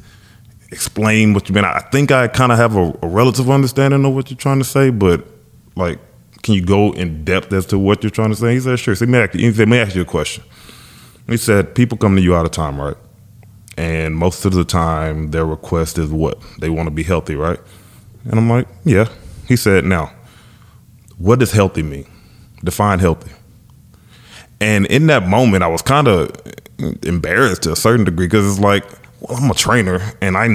explain 0.70 1.34
what 1.34 1.48
you 1.48 1.54
mean? 1.54 1.64
I 1.64 1.80
think 1.92 2.10
I 2.10 2.28
kind 2.28 2.52
of 2.52 2.58
have 2.58 2.76
a, 2.76 2.98
a 3.02 3.08
relative 3.08 3.50
understanding 3.50 4.04
of 4.04 4.14
what 4.14 4.30
you're 4.30 4.38
trying 4.38 4.58
to 4.58 4.64
say, 4.64 4.90
but 4.90 5.26
like, 5.76 5.98
can 6.42 6.54
you 6.54 6.64
go 6.64 6.92
in 6.92 7.24
depth 7.24 7.52
as 7.52 7.66
to 7.66 7.78
what 7.78 8.02
you're 8.02 8.10
trying 8.10 8.30
to 8.30 8.36
say? 8.36 8.54
He 8.54 8.60
said, 8.60 8.78
sure. 8.78 8.94
So 8.94 9.06
he, 9.06 9.10
may 9.10 9.22
ask, 9.22 9.32
he 9.32 9.52
said, 9.52 9.68
may 9.68 9.80
ask 9.80 9.94
you 9.94 10.02
a 10.02 10.04
question. 10.04 10.44
He 11.26 11.36
said, 11.38 11.74
people 11.74 11.96
come 11.96 12.16
to 12.16 12.22
you 12.22 12.34
all 12.34 12.42
the 12.42 12.50
time, 12.50 12.80
right? 12.80 12.96
and 13.76 14.16
most 14.16 14.44
of 14.44 14.52
the 14.52 14.64
time 14.64 15.30
their 15.30 15.44
request 15.44 15.98
is 15.98 16.10
what 16.10 16.40
they 16.60 16.70
want 16.70 16.86
to 16.86 16.90
be 16.90 17.02
healthy 17.02 17.34
right 17.34 17.58
and 18.24 18.34
i'm 18.34 18.48
like 18.48 18.68
yeah 18.84 19.08
he 19.48 19.56
said 19.56 19.84
now 19.84 20.12
what 21.18 21.38
does 21.38 21.52
healthy 21.52 21.82
mean 21.82 22.06
define 22.62 22.98
healthy 22.98 23.30
and 24.60 24.86
in 24.86 25.06
that 25.08 25.26
moment 25.26 25.62
i 25.62 25.66
was 25.66 25.82
kind 25.82 26.06
of 26.06 26.30
embarrassed 27.02 27.62
to 27.62 27.72
a 27.72 27.76
certain 27.76 28.04
degree 28.04 28.26
because 28.26 28.46
it's 28.46 28.60
like 28.60 28.84
well 29.20 29.38
i'm 29.38 29.50
a 29.50 29.54
trainer 29.54 30.00
and 30.20 30.36
i 30.36 30.48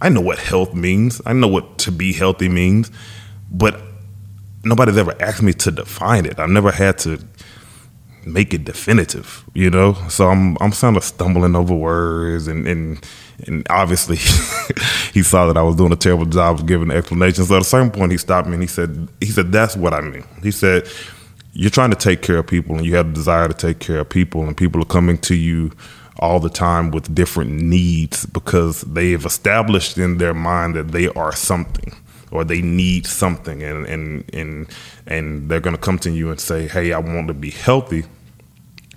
i 0.00 0.08
know 0.08 0.20
what 0.20 0.38
health 0.38 0.74
means 0.74 1.20
i 1.26 1.32
know 1.32 1.48
what 1.48 1.78
to 1.78 1.90
be 1.90 2.12
healthy 2.12 2.48
means 2.48 2.90
but 3.50 3.80
nobody's 4.64 4.96
ever 4.96 5.14
asked 5.20 5.42
me 5.42 5.52
to 5.52 5.70
define 5.70 6.24
it 6.26 6.38
i've 6.38 6.48
never 6.48 6.70
had 6.70 6.96
to 6.98 7.18
make 8.26 8.54
it 8.54 8.64
definitive, 8.64 9.44
you 9.54 9.70
know. 9.70 9.94
So 10.08 10.28
I'm 10.28 10.56
I'm 10.60 10.72
kind 10.72 10.96
of 10.96 11.04
stumbling 11.04 11.54
over 11.54 11.74
words, 11.74 12.48
and 12.48 12.66
and 12.66 13.06
and 13.46 13.66
obviously 13.70 14.16
he 15.12 15.22
saw 15.22 15.46
that 15.46 15.56
I 15.56 15.62
was 15.62 15.76
doing 15.76 15.92
a 15.92 15.96
terrible 15.96 16.26
job 16.26 16.60
of 16.60 16.66
giving 16.66 16.90
explanations. 16.90 17.48
So 17.48 17.56
at 17.56 17.62
a 17.62 17.64
certain 17.64 17.90
point, 17.90 18.12
he 18.12 18.18
stopped 18.18 18.48
me 18.48 18.54
and 18.54 18.62
he 18.62 18.68
said 18.68 19.08
he 19.20 19.26
said 19.26 19.52
that's 19.52 19.76
what 19.76 19.94
I 19.94 20.00
mean. 20.00 20.24
He 20.42 20.50
said 20.50 20.88
you're 21.54 21.70
trying 21.70 21.90
to 21.90 21.96
take 21.96 22.22
care 22.22 22.38
of 22.38 22.46
people, 22.46 22.76
and 22.76 22.84
you 22.84 22.94
have 22.96 23.08
a 23.08 23.12
desire 23.12 23.48
to 23.48 23.54
take 23.54 23.78
care 23.78 24.00
of 24.00 24.08
people, 24.08 24.42
and 24.42 24.56
people 24.56 24.82
are 24.82 24.86
coming 24.86 25.18
to 25.18 25.34
you 25.34 25.72
all 26.18 26.38
the 26.38 26.50
time 26.50 26.90
with 26.90 27.14
different 27.14 27.50
needs 27.50 28.26
because 28.26 28.82
they 28.82 29.10
have 29.12 29.24
established 29.24 29.98
in 29.98 30.18
their 30.18 30.34
mind 30.34 30.74
that 30.74 30.88
they 30.88 31.08
are 31.08 31.34
something 31.34 31.92
or 32.30 32.44
they 32.44 32.62
need 32.62 33.04
something 33.04 33.64
and 33.64 33.84
and 33.86 34.24
and 34.32 34.68
and 35.08 35.48
they're 35.48 35.58
going 35.58 35.74
to 35.74 35.80
come 35.80 35.98
to 35.98 36.12
you 36.12 36.30
and 36.30 36.38
say 36.38 36.68
hey 36.68 36.92
i 36.92 36.98
want 36.98 37.26
to 37.26 37.34
be 37.34 37.50
healthy 37.50 38.04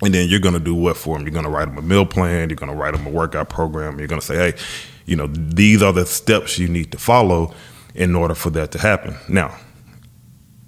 and 0.02 0.14
then 0.14 0.28
you're 0.28 0.40
going 0.40 0.54
to 0.54 0.60
do 0.60 0.74
what 0.74 0.96
for 0.96 1.16
them? 1.16 1.26
You're 1.26 1.32
going 1.32 1.44
to 1.44 1.50
write 1.50 1.66
them 1.66 1.78
a 1.78 1.82
meal 1.82 2.06
plan. 2.06 2.48
You're 2.48 2.56
going 2.56 2.70
to 2.70 2.76
write 2.76 2.94
them 2.94 3.06
a 3.06 3.10
workout 3.10 3.48
program. 3.48 3.98
You're 3.98 4.08
going 4.08 4.20
to 4.20 4.26
say, 4.26 4.36
hey, 4.36 4.58
you 5.06 5.16
know, 5.16 5.26
these 5.26 5.82
are 5.82 5.92
the 5.92 6.06
steps 6.06 6.58
you 6.58 6.68
need 6.68 6.92
to 6.92 6.98
follow 6.98 7.54
in 7.94 8.14
order 8.14 8.34
for 8.34 8.50
that 8.50 8.70
to 8.72 8.78
happen. 8.78 9.16
Now, 9.28 9.56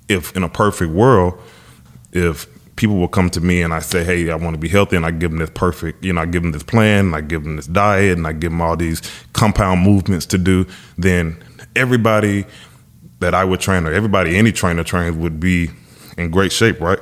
if 0.09 0.35
in 0.37 0.43
a 0.43 0.49
perfect 0.49 0.93
world, 0.93 1.41
if 2.13 2.47
people 2.77 2.97
will 2.97 3.09
come 3.09 3.31
to 3.31 3.41
me 3.41 3.63
and 3.63 3.75
I 3.75 3.81
say, 3.81 4.05
hey, 4.05 4.31
I 4.31 4.37
want 4.37 4.55
to 4.55 4.59
be 4.61 4.69
healthy, 4.69 4.97
and 4.97 5.05
I 5.05 5.11
give 5.11 5.31
them 5.31 5.39
this 5.39 5.51
perfect, 5.51 6.05
you 6.05 6.13
know, 6.13 6.23
I 6.23 6.27
give 6.27 6.43
them 6.43 6.53
this 6.53 6.63
plan, 6.63 7.07
and 7.07 7.17
I 7.17 7.21
give 7.21 7.45
them 7.45 7.57
this 7.57 7.67
diet, 7.67 8.17
and 8.17 8.27
I 8.27 8.33
give 8.33 8.51
them 8.51 8.61
all 8.61 8.77
these 8.77 9.03
compound 9.33 9.83
movements 9.83 10.27
to 10.27 10.39
do, 10.39 10.67
then 10.97 11.43
everybody 11.77 12.47
that 13.21 13.35
I 13.35 13.45
would 13.45 13.61
train, 13.61 13.87
or 13.87 13.93
everybody 13.93 14.37
any 14.37 14.53
trainer 14.53 14.83
trains, 14.85 15.17
would 15.17 15.41
be 15.41 15.71
in 16.17 16.31
great 16.31 16.53
shape, 16.53 16.81
right? 16.81 16.99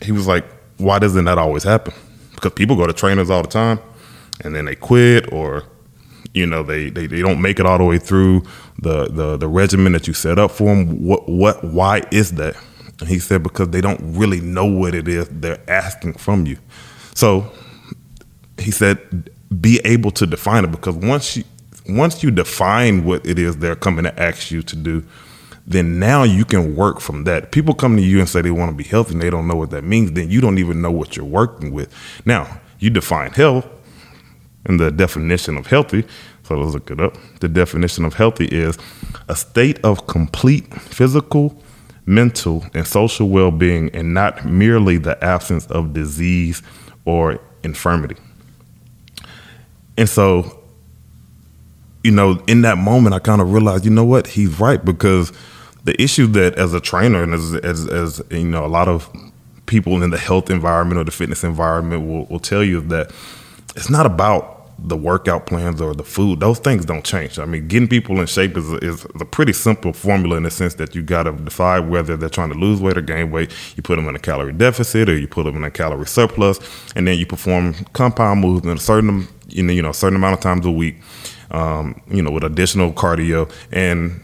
He 0.00 0.12
was 0.12 0.26
like, 0.26 0.44
why 0.76 0.98
doesn't 1.00 1.24
that 1.24 1.38
always 1.38 1.64
happen? 1.64 1.92
Because 2.34 2.52
people 2.52 2.76
go 2.76 2.86
to 2.86 2.92
trainers 2.92 3.30
all 3.30 3.42
the 3.42 3.48
time 3.48 3.80
and 4.40 4.54
then 4.54 4.64
they 4.64 4.74
quit 4.74 5.32
or 5.32 5.64
you 6.34 6.46
know 6.46 6.62
they, 6.62 6.90
they, 6.90 7.06
they 7.06 7.20
don't 7.20 7.40
make 7.40 7.58
it 7.58 7.66
all 7.66 7.78
the 7.78 7.84
way 7.84 7.98
through 7.98 8.42
the, 8.78 9.06
the 9.06 9.36
the 9.36 9.48
regimen 9.48 9.92
that 9.92 10.06
you 10.06 10.14
set 10.14 10.38
up 10.38 10.50
for 10.50 10.64
them 10.64 11.04
what 11.04 11.28
what 11.28 11.64
why 11.64 12.02
is 12.10 12.32
that 12.32 12.56
and 13.00 13.08
he 13.08 13.18
said 13.18 13.42
because 13.42 13.68
they 13.70 13.80
don't 13.80 14.00
really 14.02 14.40
know 14.40 14.64
what 14.64 14.94
it 14.94 15.08
is 15.08 15.28
they're 15.28 15.60
asking 15.68 16.12
from 16.14 16.46
you 16.46 16.58
so 17.14 17.50
he 18.58 18.70
said 18.70 19.30
be 19.60 19.80
able 19.84 20.10
to 20.10 20.26
define 20.26 20.64
it 20.64 20.70
because 20.70 20.94
once 20.96 21.36
you 21.36 21.44
once 21.88 22.22
you 22.22 22.30
define 22.30 23.04
what 23.04 23.24
it 23.26 23.38
is 23.38 23.56
they're 23.58 23.76
coming 23.76 24.04
to 24.04 24.20
ask 24.22 24.50
you 24.50 24.62
to 24.62 24.76
do 24.76 25.04
then 25.68 25.98
now 25.98 26.22
you 26.22 26.46
can 26.46 26.74
work 26.74 26.98
from 26.98 27.24
that. 27.24 27.52
People 27.52 27.74
come 27.74 27.94
to 27.96 28.02
you 28.02 28.20
and 28.20 28.28
say 28.28 28.40
they 28.40 28.50
want 28.50 28.70
to 28.70 28.74
be 28.74 28.88
healthy 28.88 29.12
and 29.12 29.22
they 29.22 29.28
don't 29.28 29.46
know 29.46 29.54
what 29.54 29.68
that 29.70 29.84
means, 29.84 30.12
then 30.12 30.30
you 30.30 30.40
don't 30.40 30.56
even 30.56 30.80
know 30.80 30.90
what 30.90 31.14
you're 31.14 31.26
working 31.26 31.72
with. 31.72 31.92
Now, 32.24 32.58
you 32.78 32.88
define 32.88 33.32
health 33.32 33.66
and 34.64 34.80
the 34.80 34.90
definition 34.90 35.58
of 35.58 35.66
healthy. 35.66 36.06
So 36.44 36.56
let's 36.56 36.72
look 36.72 36.90
it 36.90 37.00
up. 37.00 37.18
The 37.40 37.48
definition 37.48 38.06
of 38.06 38.14
healthy 38.14 38.46
is 38.46 38.78
a 39.28 39.36
state 39.36 39.78
of 39.84 40.06
complete 40.06 40.72
physical, 40.72 41.62
mental, 42.08 42.64
and 42.74 42.86
social 42.86 43.28
well 43.28 43.50
being, 43.50 43.90
and 43.90 44.14
not 44.14 44.44
merely 44.44 44.96
the 44.96 45.22
absence 45.22 45.66
of 45.66 45.92
disease 45.92 46.62
or 47.04 47.38
infirmity. 47.62 48.16
And 49.96 50.08
so, 50.08 50.58
you 52.02 52.10
know, 52.10 52.42
in 52.46 52.62
that 52.62 52.78
moment, 52.78 53.14
I 53.14 53.18
kind 53.18 53.40
of 53.40 53.52
realized, 53.52 53.84
you 53.84 53.90
know 53.90 54.04
what, 54.04 54.26
he's 54.28 54.58
right 54.58 54.82
because 54.82 55.32
the 55.84 56.00
issue 56.00 56.26
that 56.28 56.54
as 56.54 56.72
a 56.72 56.80
trainer 56.80 57.22
and 57.22 57.34
as, 57.34 57.54
as, 57.56 57.86
as 57.88 58.22
you 58.30 58.44
know 58.44 58.64
a 58.64 58.68
lot 58.68 58.88
of 58.88 59.10
people 59.66 60.02
in 60.02 60.10
the 60.10 60.18
health 60.18 60.50
environment 60.50 60.98
or 60.98 61.04
the 61.04 61.10
fitness 61.10 61.44
environment 61.44 62.06
will, 62.08 62.24
will 62.26 62.40
tell 62.40 62.64
you 62.64 62.80
that 62.80 63.12
it's 63.76 63.90
not 63.90 64.06
about 64.06 64.57
the 64.78 64.96
workout 64.96 65.46
plans 65.46 65.80
or 65.80 65.92
the 65.92 66.04
food 66.04 66.40
those 66.40 66.58
things 66.58 66.84
don't 66.84 67.04
change 67.04 67.38
i 67.38 67.44
mean 67.44 67.66
getting 67.66 67.88
people 67.88 68.20
in 68.20 68.26
shape 68.26 68.56
is, 68.56 68.68
is 68.74 69.04
a 69.20 69.24
pretty 69.24 69.52
simple 69.52 69.92
formula 69.92 70.36
in 70.36 70.44
the 70.44 70.50
sense 70.50 70.74
that 70.74 70.94
you 70.94 71.02
got 71.02 71.24
to 71.24 71.32
decide 71.32 71.88
whether 71.88 72.16
they're 72.16 72.28
trying 72.28 72.50
to 72.50 72.58
lose 72.58 72.80
weight 72.80 72.96
or 72.96 73.02
gain 73.02 73.30
weight 73.30 73.52
you 73.76 73.82
put 73.82 73.96
them 73.96 74.08
in 74.08 74.14
a 74.14 74.20
calorie 74.20 74.52
deficit 74.52 75.08
or 75.08 75.18
you 75.18 75.26
put 75.26 75.44
them 75.44 75.56
in 75.56 75.64
a 75.64 75.70
calorie 75.70 76.06
surplus 76.06 76.60
and 76.94 77.08
then 77.08 77.18
you 77.18 77.26
perform 77.26 77.74
compound 77.92 78.40
moves 78.40 78.64
in 78.64 78.70
a 78.70 78.78
certain 78.78 79.26
know, 79.48 79.72
you 79.72 79.82
know 79.82 79.90
a 79.90 79.94
certain 79.94 80.16
amount 80.16 80.34
of 80.34 80.40
times 80.40 80.64
a 80.64 80.70
week 80.70 80.96
um, 81.50 82.00
you 82.08 82.22
know 82.22 82.30
with 82.30 82.44
additional 82.44 82.92
cardio 82.92 83.50
and 83.72 84.20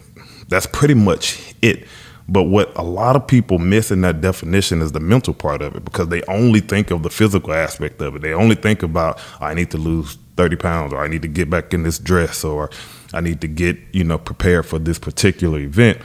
that's 0.48 0.66
pretty 0.66 0.94
much 0.94 1.54
it. 1.62 1.86
But 2.26 2.44
what 2.44 2.72
a 2.76 2.82
lot 2.82 3.16
of 3.16 3.26
people 3.26 3.58
miss 3.58 3.90
in 3.90 4.00
that 4.00 4.20
definition 4.20 4.80
is 4.80 4.92
the 4.92 5.00
mental 5.00 5.34
part 5.34 5.60
of 5.60 5.76
it 5.76 5.84
because 5.84 6.08
they 6.08 6.22
only 6.22 6.60
think 6.60 6.90
of 6.90 7.02
the 7.02 7.10
physical 7.10 7.52
aspect 7.52 8.00
of 8.00 8.16
it. 8.16 8.22
They 8.22 8.32
only 8.32 8.54
think 8.54 8.82
about 8.82 9.20
I 9.40 9.52
need 9.52 9.70
to 9.72 9.78
lose 9.78 10.16
30 10.36 10.56
pounds 10.56 10.92
or 10.92 11.02
I 11.02 11.08
need 11.08 11.22
to 11.22 11.28
get 11.28 11.48
back 11.50 11.72
in 11.72 11.82
this 11.82 11.98
dress 11.98 12.44
or 12.44 12.70
I 13.12 13.20
need 13.20 13.40
to 13.42 13.48
get, 13.48 13.78
you 13.92 14.04
know, 14.04 14.18
prepared 14.18 14.66
for 14.66 14.78
this 14.78 14.98
particular 14.98 15.58
event. 15.58 15.98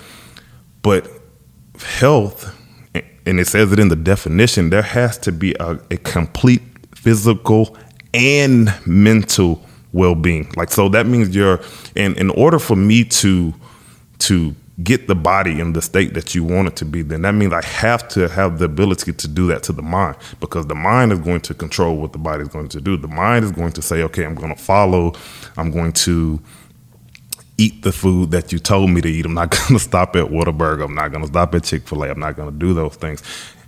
But 0.82 1.10
health, 1.80 2.56
and 3.26 3.40
it 3.40 3.48
says 3.48 3.72
it 3.72 3.80
in 3.80 3.90
the 3.90 3.96
definition, 3.96 4.70
there 4.70 4.82
has 4.82 5.18
to 5.20 5.32
be 5.32 5.56
a, 5.60 5.80
a 5.92 5.98
complete 5.98 6.62
physical 6.96 7.78
and 8.14 8.74
mental 8.86 9.64
well-being. 9.92 10.52
Like 10.56 10.70
so 10.70 10.90
that 10.90 11.08
means 11.08 11.36
you're 11.36 11.60
and 11.96 12.18
in 12.18 12.30
order 12.32 12.60
for 12.60 12.76
me 12.76 13.04
to 13.06 13.54
to 14.20 14.56
get 14.84 15.08
the 15.08 15.16
body 15.16 15.60
in 15.60 15.74
the 15.74 15.82
state 15.82 16.14
that 16.14 16.36
you 16.36 16.44
want 16.44 16.68
it 16.68 16.76
to 16.78 16.86
be, 16.86 17.02
then 17.02 17.24
that 17.24 17.34
means 17.34 17.54
I 17.54 17.64
have 17.66 18.08
to 18.10 18.30
have 18.30 18.60
the 18.60 18.66
ability 18.66 19.14
to 19.14 19.28
do 19.28 19.48
that 19.48 19.64
to 19.64 19.74
the 19.74 19.82
mind 19.82 20.18
because 20.40 20.68
the 20.68 20.76
mind 20.76 21.12
is 21.12 21.20
going 21.20 21.42
to 21.42 21.54
control 21.54 21.98
what 21.98 22.14
the 22.14 22.18
body 22.20 22.44
is 22.44 22.50
going 22.50 22.70
to 22.70 22.82
do. 22.82 22.98
The 22.98 23.08
mind 23.08 23.46
is 23.46 23.52
going 23.52 23.72
to 23.74 23.82
say, 23.82 24.04
okay, 24.04 24.26
I'm 24.26 24.36
going 24.36 24.56
to 24.56 24.62
follow, 24.62 25.14
I'm 25.58 25.72
going 25.72 25.94
to 25.94 26.40
eat 27.58 27.82
the 27.82 27.92
food 27.92 28.32
that 28.32 28.52
you 28.54 28.60
told 28.60 28.90
me 28.90 29.02
to 29.02 29.10
eat. 29.10 29.26
I'm 29.26 29.34
not 29.34 29.52
going 29.68 29.74
to 29.74 29.80
stop 29.80 30.16
at 30.16 30.26
Whataburger. 30.26 30.86
I'm 30.86 30.96
not 30.96 31.10
going 31.10 31.24
to 31.24 31.28
stop 31.28 31.54
at 31.56 31.64
Chick 31.64 31.88
fil 31.88 32.04
A. 32.04 32.10
I'm 32.10 32.20
not 32.20 32.36
going 32.36 32.52
to 32.52 32.58
do 32.58 32.74
those 32.74 32.96
things. 32.96 33.22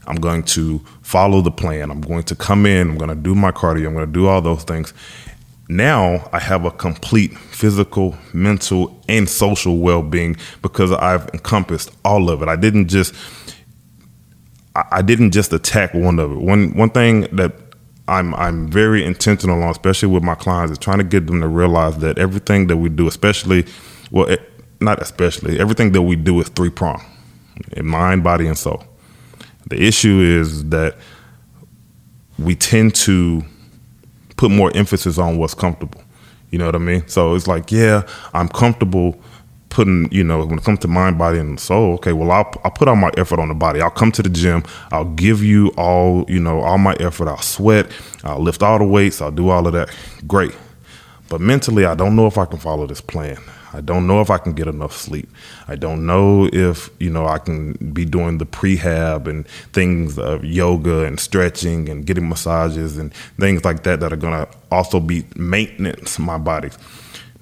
I'm 0.08 0.16
going 0.16 0.44
to 0.44 0.80
follow 1.02 1.42
the 1.42 1.52
plan. 1.52 1.92
I'm 1.92 2.02
going 2.02 2.24
to 2.24 2.36
come 2.36 2.66
in. 2.66 2.90
I'm 2.90 2.98
going 2.98 3.10
to 3.10 3.16
do 3.16 3.36
my 3.36 3.52
cardio. 3.52 3.88
I'm 3.88 3.94
going 3.94 4.08
to 4.08 4.12
do 4.12 4.28
all 4.28 4.42
those 4.42 4.64
things. 4.64 4.94
Now 5.72 6.30
I 6.34 6.40
have 6.40 6.66
a 6.66 6.72
complete 6.72 7.32
physical, 7.38 8.18
mental, 8.34 9.02
and 9.08 9.30
social 9.30 9.78
well 9.78 10.02
being 10.02 10.36
because 10.62 10.92
I've 10.92 11.30
encompassed 11.30 11.96
all 12.04 12.30
of 12.30 12.42
it. 12.42 12.50
I 12.50 12.58
didn't 12.58 12.90
just. 12.90 13.16
I 14.76 15.02
didn't 15.02 15.32
just 15.32 15.54
attack 15.54 15.94
one 15.94 16.20
of 16.20 16.30
it. 16.34 16.40
One 16.40 16.74
one 16.76 16.90
thing 16.90 17.22
that 17.38 17.54
I'm 18.10 18.36
I'm 18.36 18.70
very 18.70 19.06
intentional 19.06 19.64
on, 19.64 19.70
especially 19.70 20.10
with 20.10 20.24
my 20.24 20.36
clients, 20.36 20.74
is 20.74 20.78
trying 20.78 20.98
to 20.98 21.06
get 21.06 21.28
them 21.28 21.40
to 21.40 21.48
realize 21.48 21.98
that 22.00 22.18
everything 22.18 22.68
that 22.68 22.76
we 22.76 22.90
do, 22.90 23.08
especially, 23.08 23.66
well, 24.12 24.28
it, 24.28 24.42
not 24.82 25.02
especially, 25.02 25.58
everything 25.58 25.94
that 25.94 26.02
we 26.02 26.18
do 26.18 26.38
is 26.42 26.50
three 26.50 26.70
prong, 26.70 27.02
in 27.72 27.86
mind, 27.86 28.26
body, 28.26 28.46
and 28.46 28.58
soul. 28.58 28.84
The 29.70 29.82
issue 29.82 30.20
is 30.20 30.66
that 30.70 30.98
we 32.38 32.56
tend 32.56 32.94
to 32.96 33.46
put 34.42 34.50
more 34.50 34.76
emphasis 34.76 35.20
on 35.20 35.38
what's 35.38 35.54
comfortable. 35.54 36.02
You 36.50 36.58
know 36.58 36.66
what 36.66 36.74
I 36.74 36.80
mean? 36.80 37.08
So 37.08 37.36
it's 37.36 37.48
like, 37.48 37.72
yeah, 37.72 38.08
I'm 38.34 38.50
comfortable 38.50 39.22
putting, 39.70 40.12
you 40.12 40.24
know, 40.24 40.44
when 40.44 40.58
it 40.58 40.64
comes 40.64 40.80
to 40.80 40.88
mind, 40.88 41.20
body, 41.20 41.38
and 41.38 41.60
soul, 41.60 41.94
okay, 41.94 42.12
well, 42.12 42.32
I'll, 42.32 42.52
I'll 42.64 42.72
put 42.72 42.88
all 42.88 42.96
my 42.96 43.12
effort 43.18 43.40
on 43.40 43.50
the 43.50 43.54
body. 43.54 43.82
I'll 43.82 43.92
come 43.92 44.12
to 44.14 44.24
the 44.24 44.30
gym. 44.30 44.64
I'll 44.92 45.06
give 45.06 45.44
you 45.44 45.68
all, 45.78 46.26
you 46.28 46.40
know, 46.40 46.60
all 46.62 46.80
my 46.80 46.96
effort. 47.00 47.28
I'll 47.28 47.38
sweat. 47.38 47.92
I'll 48.24 48.42
lift 48.42 48.64
all 48.64 48.80
the 48.80 48.86
weights. 48.86 49.22
I'll 49.22 49.30
do 49.30 49.50
all 49.50 49.68
of 49.68 49.74
that. 49.74 49.96
Great. 50.26 50.56
But 51.30 51.40
mentally, 51.40 51.86
I 51.86 51.94
don't 51.94 52.16
know 52.16 52.26
if 52.26 52.40
I 52.40 52.46
can 52.46 52.58
follow 52.58 52.88
this 52.88 53.00
plan. 53.00 53.38
I 53.74 53.82
don't 53.82 54.06
know 54.08 54.22
if 54.22 54.30
I 54.30 54.38
can 54.38 54.54
get 54.54 54.68
enough 54.68 54.94
sleep. 54.94 55.30
I 55.68 55.76
don't 55.76 56.06
know 56.06 56.50
if, 56.52 56.90
you 57.00 57.10
know, 57.10 57.26
I 57.26 57.38
can 57.38 57.74
be 57.94 58.06
doing 58.06 58.38
the 58.38 58.46
prehab 58.46 59.28
and 59.28 59.48
things 59.74 60.18
of 60.20 60.44
yoga 60.44 61.06
and 61.06 61.20
stretching 61.20 61.90
and 61.90 62.06
getting 62.06 62.28
massages 62.28 62.98
and 62.98 63.14
things 63.40 63.64
like 63.64 63.84
that 63.84 64.02
that 64.02 64.12
are 64.12 64.18
going 64.18 64.46
to 64.46 64.52
also 64.72 65.00
be 65.00 65.26
maintenance 65.36 66.20
my 66.20 66.38
body. 66.38 66.70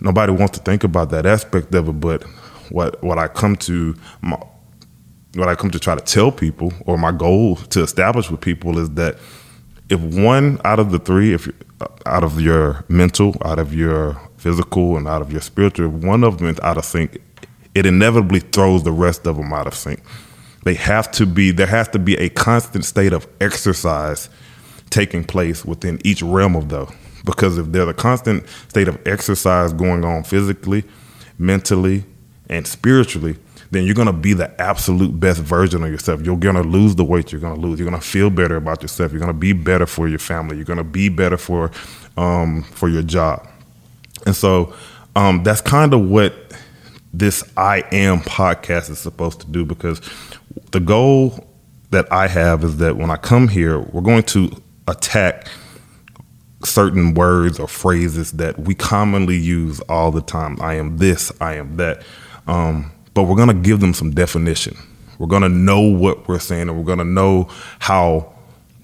Nobody 0.02 0.32
wants 0.32 0.58
to 0.58 0.64
think 0.64 0.84
about 0.84 1.10
that 1.12 1.26
aspect 1.26 1.74
of 1.76 1.90
it, 1.90 1.94
but 1.94 2.24
what 2.70 3.04
what 3.04 3.18
I 3.18 3.28
come 3.28 3.56
to 3.58 3.96
my, 4.22 4.38
what 5.36 5.50
I 5.50 5.56
come 5.56 5.72
to 5.72 5.80
try 5.80 5.96
to 5.96 6.02
tell 6.02 6.32
people 6.32 6.72
or 6.86 6.98
my 6.98 7.12
goal 7.12 7.56
to 7.56 7.82
establish 7.82 8.30
with 8.30 8.42
people 8.42 8.78
is 8.78 8.92
that 8.92 9.18
if 9.90 10.00
one 10.00 10.62
out 10.64 10.80
of 10.80 10.92
the 10.92 11.00
three, 11.00 11.34
if 11.34 11.50
out 12.06 12.24
of 12.24 12.40
your 12.40 12.86
mental, 12.88 13.36
out 13.44 13.60
of 13.60 13.74
your 13.74 14.20
physical, 14.40 14.98
and 14.98 15.08
out 15.08 15.22
of 15.22 15.32
your 15.32 15.42
spiritual, 15.42 15.90
one 15.90 16.24
of 16.24 16.40
them 16.40 16.48
is 16.48 16.60
out 16.62 16.78
of 16.78 16.86
sync, 16.86 17.22
it 17.76 17.86
inevitably 17.86 18.40
throws 18.40 18.84
the 18.84 18.92
rest 18.92 19.28
of 19.28 19.38
them 19.38 19.54
out 19.54 19.68
of 19.68 19.76
sync. 19.76 20.02
They 20.64 20.74
have 20.74 21.12
to 21.12 21.26
be. 21.26 21.52
There 21.52 21.68
has 21.68 21.88
to 21.90 22.00
be 22.00 22.16
a 22.18 22.30
constant 22.30 22.86
state 22.86 23.14
of 23.14 23.28
exercise 23.40 24.30
taking 24.90 25.24
place 25.24 25.64
within 25.64 26.00
each 26.04 26.22
realm 26.22 26.56
of 26.56 26.70
those. 26.70 26.92
Because 27.26 27.58
if 27.58 27.68
there's 27.72 27.88
a 27.88 27.94
constant 27.94 28.46
state 28.70 28.88
of 28.88 29.00
exercise 29.06 29.72
going 29.74 30.04
on 30.04 30.24
physically, 30.24 30.84
mentally, 31.38 32.04
and 32.50 32.66
spiritually, 32.66 33.38
then 33.72 33.84
you're 33.86 33.96
gonna 33.96 34.12
be 34.12 34.34
the 34.34 34.60
absolute 34.60 35.20
best 35.20 35.40
version 35.42 35.84
of 35.84 35.92
yourself. 35.92 36.22
You're 36.26 36.38
gonna 36.38 36.64
lose 36.64 36.96
the 36.96 37.04
weight 37.04 37.32
you're 37.32 37.42
gonna 37.42 37.60
lose. 37.60 37.80
You're 37.80 37.90
gonna 37.90 38.02
feel 38.02 38.30
better 38.30 38.56
about 38.56 38.82
yourself. 38.82 39.12
You're 39.12 39.22
gonna 39.22 39.34
be 39.34 39.54
better 39.54 39.86
for 39.86 40.08
your 40.08 40.20
family. 40.20 40.56
You're 40.56 40.66
gonna 40.66 40.84
be 40.84 41.10
better 41.10 41.38
for 41.38 41.72
um, 42.18 42.64
for 42.64 42.90
your 42.90 43.04
job. 43.04 43.48
And 44.26 44.36
so 44.36 44.74
um, 45.16 45.44
that's 45.44 45.62
kind 45.62 45.94
of 45.94 46.10
what 46.10 46.34
this 47.14 47.44
I 47.58 47.84
Am 47.92 48.20
podcast 48.20 48.90
is 48.90 49.00
supposed 49.00 49.42
to 49.42 49.48
do 49.48 49.66
because 49.66 50.02
the 50.72 50.80
goal 50.80 51.48
that 51.92 52.12
I 52.12 52.28
have 52.28 52.64
is 52.64 52.78
that 52.78 52.98
when 52.98 53.10
I 53.10 53.18
come 53.18 53.48
here, 53.48 53.80
we're 53.80 54.02
going 54.02 54.24
to 54.24 54.52
attack 54.88 55.48
certain 56.64 57.14
words 57.14 57.60
or 57.60 57.68
phrases 57.68 58.34
that 58.34 58.60
we 58.60 58.76
commonly 58.76 59.38
use 59.38 59.80
all 59.82 60.12
the 60.12 60.22
time. 60.22 60.58
I 60.62 60.76
am 60.76 60.98
this, 60.98 61.32
I 61.42 61.56
am 61.56 61.78
that. 61.78 62.04
Um, 62.48 62.92
but 63.14 63.24
we're 63.24 63.36
going 63.36 63.48
to 63.48 63.54
give 63.54 63.80
them 63.80 63.94
some 63.94 64.12
definition. 64.12 64.78
We're 65.18 65.28
going 65.28 65.42
to 65.42 65.50
know 65.50 65.82
what 65.82 66.28
we're 66.28 66.40
saying 66.40 66.70
and 66.70 66.78
we're 66.78 66.84
going 66.84 67.00
to 67.00 67.06
know 67.06 67.50
how 67.80 68.34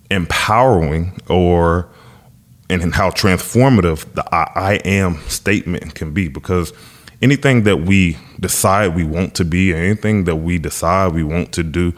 empowering 0.09 1.19
or 1.29 1.89
and 2.69 2.93
how 2.93 3.09
transformative 3.11 4.11
the 4.13 4.35
I, 4.35 4.51
I 4.55 4.73
am 4.85 5.17
statement 5.27 5.95
can 5.95 6.13
be 6.13 6.27
because 6.27 6.73
anything 7.21 7.63
that 7.63 7.77
we 7.77 8.17
decide 8.39 8.95
we 8.95 9.03
want 9.03 9.35
to 9.35 9.45
be, 9.45 9.73
anything 9.73 10.25
that 10.25 10.37
we 10.37 10.57
decide 10.57 11.13
we 11.13 11.23
want 11.23 11.51
to 11.53 11.63
do, 11.63 11.93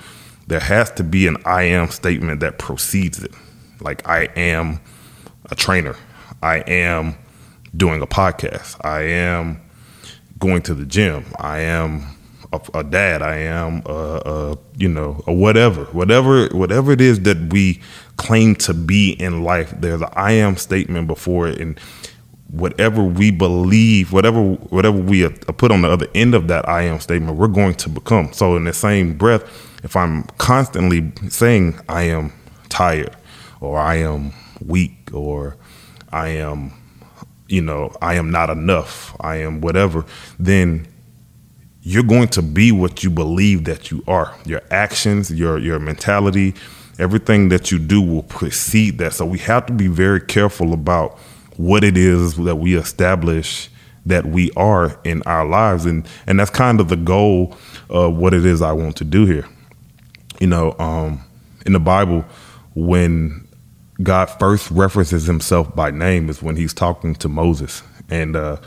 there 0.47 0.59
has 0.59 0.91
to 0.91 1.03
be 1.03 1.27
an 1.27 1.37
I 1.45 1.63
am 1.63 1.89
statement 1.89 2.39
that 2.41 2.57
precedes 2.57 3.23
it. 3.23 3.31
Like 3.79 4.07
I 4.07 4.25
am 4.35 4.79
a 5.49 5.55
trainer. 5.55 5.95
I 6.41 6.57
am 6.59 7.15
doing 7.75 8.01
a 8.01 8.07
podcast. 8.07 8.77
I 8.85 9.01
am 9.03 9.61
going 10.39 10.61
to 10.63 10.73
the 10.73 10.85
gym. 10.85 11.25
I 11.39 11.59
am 11.59 12.16
a, 12.53 12.61
a 12.73 12.83
dad. 12.83 13.21
I 13.21 13.37
am 13.37 13.81
you 14.77 14.87
know 14.87 15.23
a 15.27 15.33
whatever, 15.33 15.85
whatever, 15.85 16.47
whatever 16.49 16.91
it 16.91 17.01
is 17.01 17.21
that 17.21 17.51
we 17.51 17.81
claim 18.17 18.55
to 18.55 18.73
be 18.73 19.11
in 19.11 19.43
life. 19.43 19.73
There's 19.79 20.01
an 20.01 20.09
I 20.13 20.33
am 20.33 20.57
statement 20.57 21.07
before 21.07 21.47
it, 21.47 21.59
and 21.59 21.79
whatever 22.49 23.03
we 23.03 23.31
believe, 23.31 24.13
whatever 24.13 24.41
whatever 24.41 24.97
we 24.97 25.27
put 25.29 25.71
on 25.71 25.81
the 25.81 25.89
other 25.89 26.07
end 26.15 26.33
of 26.33 26.47
that 26.47 26.67
I 26.67 26.83
am 26.83 26.99
statement, 26.99 27.37
we're 27.37 27.47
going 27.47 27.75
to 27.75 27.89
become. 27.89 28.33
So 28.33 28.55
in 28.55 28.63
the 28.63 28.73
same 28.73 29.17
breath, 29.17 29.43
if 29.83 29.95
I'm 29.95 30.23
constantly 30.37 31.11
saying 31.29 31.79
I 31.89 32.03
am 32.03 32.33
tired 32.69 33.15
or 33.59 33.79
I 33.79 33.95
am 33.95 34.33
weak 34.65 35.09
or 35.13 35.57
I 36.11 36.29
am, 36.29 36.71
you 37.47 37.61
know, 37.61 37.95
I 38.01 38.15
am 38.15 38.31
not 38.31 38.49
enough, 38.49 39.15
I 39.19 39.37
am 39.37 39.61
whatever, 39.61 40.05
then 40.39 40.87
you're 41.87 42.03
going 42.03 42.27
to 42.27 42.41
be 42.41 42.69
what 42.73 43.01
you 43.01 43.09
believe 43.09 43.63
that 43.63 43.91
you 43.91 44.03
are. 44.09 44.35
Your 44.45 44.61
actions, 44.71 45.31
your 45.31 45.57
your 45.57 45.79
mentality, 45.79 46.53
everything 46.99 47.47
that 47.47 47.71
you 47.71 47.79
do 47.79 48.01
will 48.01 48.23
precede 48.23 48.97
that. 48.97 49.13
So 49.13 49.25
we 49.25 49.37
have 49.39 49.65
to 49.67 49.73
be 49.73 49.87
very 49.87 50.19
careful 50.19 50.73
about 50.73 51.17
what 51.55 51.85
it 51.85 51.95
is 51.95 52.35
that 52.35 52.57
we 52.57 52.75
establish 52.75 53.69
that 54.05 54.25
we 54.25 54.51
are 54.57 54.99
in 55.05 55.23
our 55.23 55.45
lives 55.45 55.85
and 55.85 56.05
and 56.27 56.37
that's 56.37 56.49
kind 56.51 56.81
of 56.81 56.89
the 56.89 56.97
goal 56.97 57.55
of 57.89 58.17
what 58.17 58.33
it 58.33 58.45
is 58.45 58.61
I 58.61 58.73
want 58.73 58.97
to 58.97 59.05
do 59.05 59.25
here. 59.25 59.47
You 60.41 60.47
know, 60.47 60.75
um, 60.79 61.23
in 61.65 61.71
the 61.71 61.79
Bible 61.79 62.25
when 62.75 63.47
God 64.03 64.25
first 64.25 64.69
references 64.71 65.25
himself 65.25 65.73
by 65.73 65.91
name 65.91 66.29
is 66.29 66.41
when 66.43 66.57
he's 66.57 66.73
talking 66.73 67.15
to 67.15 67.29
Moses. 67.29 67.81
And 68.09 68.35
uh, 68.35 68.57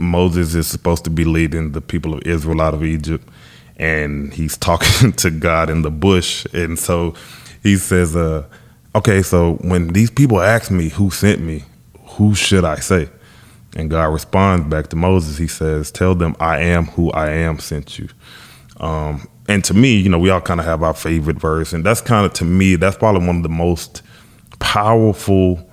Moses 0.00 0.54
is 0.54 0.66
supposed 0.66 1.04
to 1.04 1.10
be 1.10 1.24
leading 1.24 1.72
the 1.72 1.80
people 1.80 2.14
of 2.14 2.22
Israel 2.22 2.60
out 2.60 2.74
of 2.74 2.84
Egypt. 2.84 3.28
And 3.76 4.32
he's 4.32 4.56
talking 4.56 5.12
to 5.18 5.30
God 5.30 5.70
in 5.70 5.82
the 5.82 5.90
bush. 5.90 6.46
And 6.52 6.78
so 6.78 7.14
he 7.62 7.76
says, 7.76 8.16
uh, 8.16 8.46
Okay, 8.92 9.22
so 9.22 9.54
when 9.60 9.88
these 9.88 10.10
people 10.10 10.40
ask 10.40 10.70
me 10.70 10.88
who 10.88 11.10
sent 11.10 11.40
me, 11.40 11.62
who 12.16 12.34
should 12.34 12.64
I 12.64 12.76
say? 12.76 13.08
And 13.76 13.88
God 13.88 14.06
responds 14.06 14.66
back 14.68 14.88
to 14.88 14.96
Moses. 14.96 15.38
He 15.38 15.46
says, 15.46 15.92
Tell 15.92 16.16
them 16.16 16.34
I 16.40 16.58
am 16.58 16.86
who 16.86 17.12
I 17.12 17.30
am 17.30 17.60
sent 17.60 18.00
you. 18.00 18.08
Um, 18.78 19.28
and 19.48 19.64
to 19.64 19.74
me, 19.74 19.96
you 19.96 20.08
know, 20.08 20.18
we 20.18 20.30
all 20.30 20.40
kind 20.40 20.58
of 20.58 20.66
have 20.66 20.82
our 20.82 20.94
favorite 20.94 21.38
verse. 21.38 21.72
And 21.72 21.84
that's 21.84 22.00
kind 22.00 22.26
of, 22.26 22.32
to 22.34 22.44
me, 22.44 22.74
that's 22.76 22.96
probably 22.96 23.24
one 23.26 23.36
of 23.36 23.42
the 23.44 23.48
most 23.48 24.02
powerful 24.58 25.69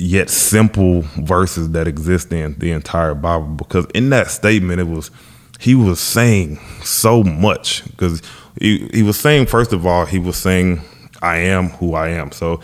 yet 0.00 0.30
simple 0.30 1.02
verses 1.18 1.70
that 1.72 1.86
exist 1.86 2.32
in 2.32 2.58
the 2.58 2.72
entire 2.72 3.14
Bible 3.14 3.48
because 3.48 3.86
in 3.94 4.10
that 4.10 4.30
statement 4.30 4.80
it 4.80 4.86
was 4.86 5.10
he 5.58 5.74
was 5.74 6.00
saying 6.00 6.58
so 6.82 7.22
much 7.22 7.84
because 7.90 8.22
he, 8.58 8.88
he 8.94 9.02
was 9.02 9.18
saying 9.18 9.46
first 9.46 9.72
of 9.72 9.86
all 9.86 10.06
he 10.06 10.18
was 10.18 10.36
saying 10.36 10.80
I 11.22 11.36
am 11.36 11.68
who 11.68 11.94
I 11.94 12.08
am. 12.08 12.32
So 12.32 12.60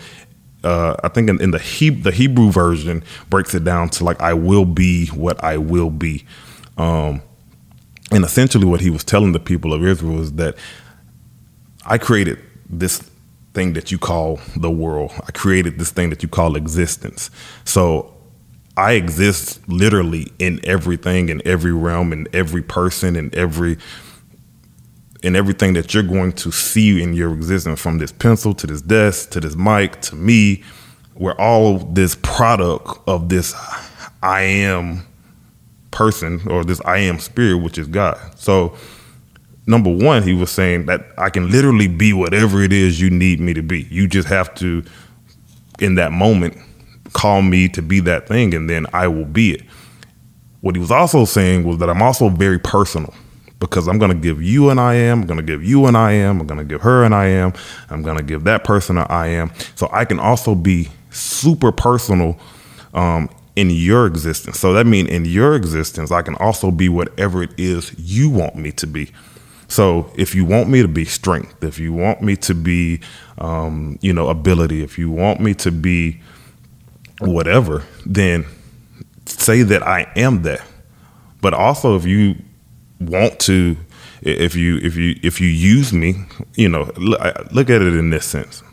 uh, 0.63 0.95
I 1.03 1.09
think 1.09 1.29
in, 1.29 1.39
in 1.41 1.51
the 1.51 1.59
he, 1.59 1.89
the 1.91 2.11
Hebrew 2.11 2.51
version 2.51 3.03
breaks 3.29 3.53
it 3.53 3.63
down 3.63 3.89
to 3.89 4.03
like 4.03 4.19
I 4.19 4.33
will 4.33 4.65
be 4.65 5.07
what 5.07 5.43
I 5.43 5.57
will 5.57 5.91
be. 5.91 6.25
Um, 6.77 7.21
and 8.11 8.23
essentially 8.23 8.65
what 8.65 8.81
he 8.81 8.89
was 8.89 9.03
telling 9.03 9.33
the 9.33 9.39
people 9.39 9.73
of 9.73 9.85
Israel 9.85 10.21
is 10.21 10.33
that 10.33 10.55
I 11.85 11.97
created 11.97 12.39
this 12.69 13.09
thing 13.57 13.73
that 13.73 13.91
you 13.91 13.97
call 13.97 14.39
the 14.55 14.69
world. 14.69 15.11
I 15.27 15.31
created 15.31 15.79
this 15.79 15.89
thing 15.89 16.11
that 16.11 16.21
you 16.21 16.29
call 16.29 16.55
existence. 16.55 17.31
So 17.65 18.13
I 18.77 18.91
exist 18.91 19.67
literally 19.67 20.31
in 20.37 20.59
everything, 20.63 21.29
in 21.29 21.41
every 21.43 21.73
realm, 21.73 22.13
in 22.13 22.27
every 22.33 22.61
person, 22.61 23.15
in 23.15 23.33
every 23.33 23.77
in 25.23 25.35
everything 25.35 25.73
that 25.73 25.95
you're 25.95 26.03
going 26.03 26.33
to 26.33 26.51
see 26.51 27.01
in 27.01 27.15
your 27.15 27.33
existence, 27.33 27.81
from 27.81 27.97
this 27.97 28.11
pencil 28.11 28.53
to 28.53 28.67
this 28.67 28.83
desk 28.83 29.31
to 29.31 29.39
this 29.39 29.55
mic 29.55 30.01
to 30.01 30.15
me. 30.15 30.63
We're 31.15 31.39
all 31.39 31.79
this 31.79 32.13
product 32.21 32.99
of 33.07 33.29
this 33.29 33.55
I 34.21 34.41
am 34.41 35.07
person 35.89 36.47
or 36.47 36.63
this 36.63 36.79
I 36.85 36.99
am 36.99 37.17
spirit, 37.17 37.57
which 37.57 37.79
is 37.79 37.87
God. 37.87 38.19
So, 38.35 38.77
number 39.67 39.91
one, 39.91 40.23
he 40.23 40.33
was 40.33 40.49
saying 40.49 40.85
that 40.87 41.05
I 41.17 41.29
can 41.29 41.51
literally 41.51 41.87
be 41.87 42.13
whatever 42.13 42.63
it 42.63 42.73
is 42.73 42.99
you 42.99 43.09
need 43.09 43.39
me 43.39 43.53
to 43.53 43.61
be. 43.61 43.83
You 43.91 44.07
just 44.07 44.27
have 44.29 44.55
to, 44.55 44.83
in 45.79 45.95
that 45.95 46.11
moment, 46.11 46.57
call 47.13 47.41
me 47.41 47.67
to 47.69 47.81
be 47.81 47.99
that 48.01 48.27
thing, 48.27 48.53
and 48.53 48.69
then 48.69 48.87
I 48.93 49.07
will 49.07 49.25
be 49.25 49.51
it. 49.51 49.61
What 50.61 50.75
he 50.75 50.79
was 50.79 50.91
also 50.91 51.25
saying 51.25 51.65
was 51.65 51.77
that 51.77 51.89
I'm 51.89 52.01
also 52.01 52.29
very 52.29 52.59
personal 52.59 53.13
because 53.59 53.87
I'm 53.87 53.99
going 53.99 54.11
to 54.11 54.17
give 54.17 54.41
you 54.41 54.69
an 54.69 54.79
I 54.79 54.95
am, 54.95 55.21
I'm 55.21 55.27
going 55.27 55.39
to 55.39 55.45
give 55.45 55.63
you 55.63 55.85
an 55.85 55.95
I 55.95 56.13
am, 56.13 56.41
I'm 56.41 56.47
going 56.47 56.59
to 56.59 56.65
give 56.65 56.81
her 56.81 57.03
an 57.03 57.13
I 57.13 57.27
am, 57.27 57.53
I'm 57.89 58.01
going 58.03 58.17
to 58.17 58.23
give 58.23 58.43
that 58.45 58.63
person 58.63 58.97
an 58.97 59.07
I 59.09 59.27
am. 59.27 59.51
So 59.75 59.89
I 59.91 60.05
can 60.05 60.19
also 60.19 60.55
be 60.55 60.89
super 61.09 61.71
personal 61.71 62.37
um, 62.93 63.29
in 63.55 63.69
your 63.69 64.05
existence. 64.05 64.59
So 64.59 64.73
that 64.73 64.85
means 64.85 65.09
in 65.09 65.25
your 65.25 65.55
existence, 65.55 66.11
I 66.11 66.21
can 66.21 66.35
also 66.35 66.69
be 66.69 66.89
whatever 66.89 67.41
it 67.43 67.51
is 67.57 67.93
you 67.97 68.29
want 68.29 68.55
me 68.55 68.71
to 68.73 68.87
be. 68.87 69.11
So 69.67 70.11
if 70.15 70.33
you 70.33 70.45
want 70.45 70.69
me 70.69 70.81
to 70.81 70.87
be 70.87 71.05
strength, 71.05 71.63
if 71.63 71.77
you 71.79 71.91
want 71.91 72.21
me 72.21 72.35
to 72.37 72.53
be, 72.55 73.01
um, 73.37 73.99
you 74.01 74.13
know, 74.13 74.29
ability, 74.29 74.81
if 74.81 74.97
you 74.97 75.11
want 75.11 75.39
me 75.41 75.53
to 75.55 75.71
be 75.71 76.21
whatever, 77.19 77.83
then 78.05 78.45
say 79.25 79.63
that 79.63 79.83
I 79.83 80.11
am 80.15 80.43
that. 80.43 80.61
But 81.41 81.53
also, 81.53 81.95
if 81.95 82.05
you 82.05 82.35
want 82.99 83.39
to, 83.41 83.77
if 84.21 84.55
you 84.55 84.77
if 84.77 84.95
you 84.95 85.15
if 85.21 85.39
you 85.39 85.47
use 85.47 85.93
me, 85.93 86.15
you 86.55 86.69
know, 86.69 86.91
look, 86.97 87.69
at 87.69 87.81
it 87.81 87.95
in 87.95 88.09
this 88.09 88.25
sense. 88.25 88.63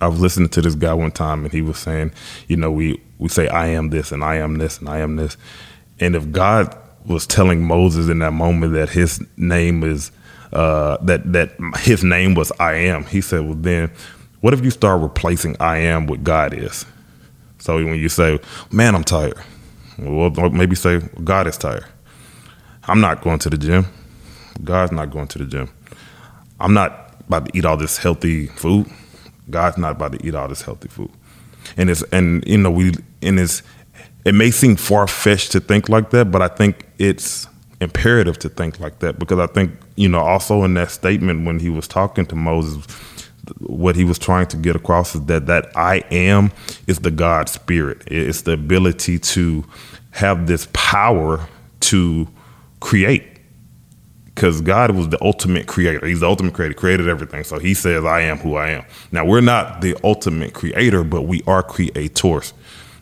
I 0.00 0.06
was 0.06 0.20
listening 0.20 0.48
to 0.50 0.62
this 0.62 0.76
guy 0.76 0.94
one 0.94 1.10
time, 1.10 1.44
and 1.44 1.52
he 1.52 1.60
was 1.60 1.78
saying, 1.78 2.12
you 2.46 2.56
know, 2.56 2.70
we 2.70 3.00
we 3.18 3.28
say 3.28 3.48
I 3.48 3.68
am 3.68 3.90
this 3.90 4.12
and 4.12 4.22
I 4.22 4.36
am 4.36 4.56
this 4.56 4.78
and 4.78 4.88
I 4.88 4.98
am 4.98 5.16
this, 5.16 5.36
and 5.98 6.14
if 6.14 6.30
God 6.30 6.76
was 7.06 7.26
telling 7.26 7.64
Moses 7.64 8.08
in 8.08 8.18
that 8.20 8.32
moment 8.32 8.74
that 8.74 8.90
his 8.90 9.22
name 9.36 9.82
is 9.82 10.10
uh, 10.52 10.96
that 11.02 11.32
that 11.32 11.52
his 11.78 12.02
name 12.02 12.34
was 12.34 12.52
I 12.58 12.74
am, 12.74 13.04
he 13.04 13.20
said, 13.20 13.44
well 13.44 13.54
then, 13.54 13.90
what 14.40 14.54
if 14.54 14.64
you 14.64 14.70
start 14.70 15.00
replacing 15.02 15.56
I 15.60 15.78
am 15.78 16.06
with 16.06 16.24
God 16.24 16.54
is? 16.54 16.86
So 17.58 17.76
when 17.76 17.96
you 17.96 18.08
say, 18.08 18.38
man, 18.70 18.94
I'm 18.94 19.04
tired, 19.04 19.38
well 19.98 20.30
maybe 20.50 20.74
say 20.74 21.00
God 21.24 21.46
is 21.46 21.58
tired. 21.58 21.86
I'm 22.84 23.00
not 23.00 23.22
going 23.22 23.38
to 23.40 23.50
the 23.50 23.58
gym. 23.58 23.86
God's 24.64 24.92
not 24.92 25.10
going 25.10 25.28
to 25.28 25.38
the 25.38 25.44
gym. 25.44 25.68
I'm 26.58 26.72
not 26.72 27.14
about 27.26 27.46
to 27.46 27.56
eat 27.56 27.64
all 27.64 27.76
this 27.76 27.98
healthy 27.98 28.46
food. 28.46 28.90
God's 29.50 29.78
not 29.78 29.92
about 29.92 30.12
to 30.12 30.26
eat 30.26 30.34
all 30.34 30.48
this 30.48 30.62
healthy 30.62 30.88
food. 30.88 31.10
And 31.76 31.90
it's 31.90 32.02
and 32.12 32.42
you 32.46 32.58
know 32.58 32.70
we 32.70 32.94
and 33.22 33.38
it's 33.38 33.62
it 34.24 34.34
may 34.34 34.50
seem 34.50 34.76
far 34.76 35.06
fetched 35.06 35.52
to 35.52 35.60
think 35.60 35.88
like 35.88 36.10
that, 36.10 36.30
but 36.30 36.42
I 36.42 36.48
think 36.48 36.86
it's 36.98 37.46
imperative 37.80 38.38
to 38.40 38.48
think 38.48 38.80
like 38.80 38.98
that 38.98 39.18
because 39.18 39.38
I 39.38 39.46
think 39.46 39.70
you 39.94 40.08
know 40.08 40.18
also 40.18 40.64
in 40.64 40.74
that 40.74 40.90
statement 40.90 41.46
when 41.46 41.60
he 41.60 41.70
was 41.70 41.86
talking 41.86 42.26
to 42.26 42.34
Moses, 42.36 42.84
what 43.58 43.96
he 43.96 44.04
was 44.04 44.18
trying 44.18 44.46
to 44.48 44.56
get 44.56 44.76
across 44.76 45.14
is 45.14 45.24
that 45.26 45.46
that 45.46 45.76
I 45.76 45.98
am 46.10 46.50
is 46.86 47.00
the 47.00 47.10
God 47.10 47.48
spirit. 47.48 48.02
It's 48.06 48.42
the 48.42 48.52
ability 48.52 49.18
to 49.20 49.64
have 50.10 50.46
this 50.46 50.68
power 50.72 51.46
to 51.80 52.28
create 52.80 53.38
because 54.38 54.60
God 54.60 54.92
was 54.92 55.08
the 55.08 55.18
ultimate 55.20 55.66
creator. 55.66 56.06
He's 56.06 56.20
the 56.20 56.28
ultimate 56.28 56.54
creator, 56.54 56.74
created 56.74 57.08
everything. 57.08 57.42
So 57.42 57.58
he 57.58 57.74
says, 57.74 58.04
I 58.04 58.20
am 58.20 58.38
who 58.38 58.54
I 58.54 58.70
am. 58.70 58.84
Now, 59.10 59.24
we're 59.24 59.40
not 59.40 59.80
the 59.80 59.96
ultimate 60.04 60.54
creator, 60.54 61.02
but 61.02 61.22
we 61.22 61.42
are 61.48 61.60
creators. 61.60 62.54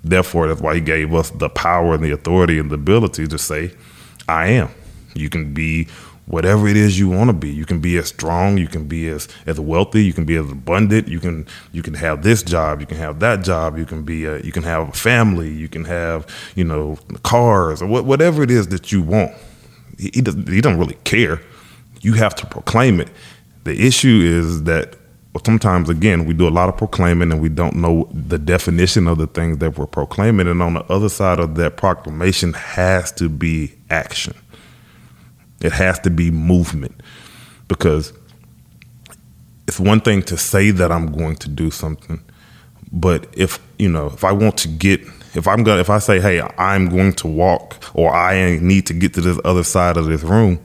Therefore, 0.08 0.48
that's 0.48 0.60
why 0.60 0.76
he 0.76 0.80
gave 0.80 1.12
us 1.14 1.30
the 1.30 1.48
power 1.48 1.94
and 1.94 2.04
the 2.04 2.12
authority 2.12 2.58
and 2.58 2.70
the 2.70 2.76
ability 2.76 3.26
to 3.26 3.38
say, 3.38 3.72
I 4.28 4.48
am. 4.48 4.70
You 5.14 5.28
can 5.28 5.52
be 5.52 5.88
whatever 6.26 6.66
it 6.68 6.76
is 6.76 6.98
you 6.98 7.08
want 7.08 7.28
to 7.28 7.32
be. 7.32 7.50
You 7.50 7.64
can 7.64 7.80
be 7.80 7.96
as 7.96 8.08
strong, 8.08 8.58
you 8.58 8.68
can 8.68 8.86
be 8.86 9.08
as 9.08 9.28
as 9.46 9.58
wealthy, 9.58 10.04
you 10.04 10.12
can 10.12 10.24
be 10.24 10.36
as 10.36 10.50
abundant. 10.50 11.08
You 11.08 11.20
can 11.20 11.46
you 11.72 11.82
can 11.82 11.94
have 11.94 12.22
this 12.22 12.42
job, 12.42 12.80
you 12.80 12.86
can 12.86 12.98
have 12.98 13.20
that 13.20 13.42
job, 13.44 13.78
you 13.78 13.86
can 13.86 14.02
be 14.02 14.24
a, 14.24 14.40
you 14.40 14.52
can 14.52 14.62
have 14.64 14.88
a 14.88 14.92
family, 14.92 15.50
you 15.50 15.68
can 15.68 15.84
have 15.84 16.26
you 16.54 16.64
know 16.64 16.98
cars 17.22 17.80
or 17.80 17.86
what, 17.86 18.04
whatever 18.04 18.42
it 18.42 18.50
is 18.50 18.68
that 18.68 18.92
you 18.92 19.02
want 19.02 19.32
he 19.98 20.20
doesn't 20.20 20.48
he 20.48 20.60
doesn't 20.60 20.78
really 20.78 20.98
care. 21.04 21.40
You 22.02 22.14
have 22.14 22.34
to 22.36 22.46
proclaim 22.46 23.00
it. 23.00 23.08
The 23.64 23.86
issue 23.86 24.20
is 24.22 24.64
that 24.64 24.96
sometimes 25.44 25.88
again 25.88 26.24
we 26.24 26.34
do 26.34 26.48
a 26.48 26.50
lot 26.50 26.68
of 26.68 26.76
proclaiming 26.76 27.32
and 27.32 27.40
we 27.40 27.48
don't 27.48 27.76
know 27.76 28.08
the 28.12 28.38
definition 28.38 29.08
of 29.08 29.18
the 29.18 29.26
things 29.26 29.58
that 29.58 29.78
we're 29.78 29.86
proclaiming. 29.86 30.46
And 30.46 30.62
on 30.62 30.74
the 30.74 30.84
other 30.84 31.08
side 31.08 31.38
of 31.38 31.56
that 31.56 31.76
proclamation 31.76 32.52
has 32.52 33.12
to 33.12 33.28
be 33.28 33.72
action. 33.90 34.34
It 35.60 35.72
has 35.72 35.98
to 36.00 36.10
be 36.10 36.30
movement. 36.30 37.00
Because 37.68 38.12
it's 39.66 39.80
one 39.80 40.00
thing 40.00 40.22
to 40.22 40.36
say 40.36 40.70
that 40.70 40.92
i'm 40.92 41.10
going 41.10 41.34
to 41.34 41.48
do 41.48 41.72
something 41.72 42.22
but 42.92 43.26
if 43.32 43.58
you 43.80 43.88
know 43.88 44.06
if 44.06 44.22
i 44.22 44.30
want 44.30 44.56
to 44.56 44.68
get 44.68 45.00
if 45.36 45.46
I'm 45.46 45.62
gonna, 45.62 45.80
if 45.80 45.90
I 45.90 45.98
say, 45.98 46.18
hey, 46.18 46.40
I'm 46.56 46.88
going 46.88 47.12
to 47.14 47.26
walk 47.26 47.76
or 47.94 48.12
I 48.14 48.58
need 48.60 48.86
to 48.86 48.94
get 48.94 49.14
to 49.14 49.20
this 49.20 49.38
other 49.44 49.62
side 49.62 49.96
of 49.96 50.06
this 50.06 50.22
room, 50.22 50.58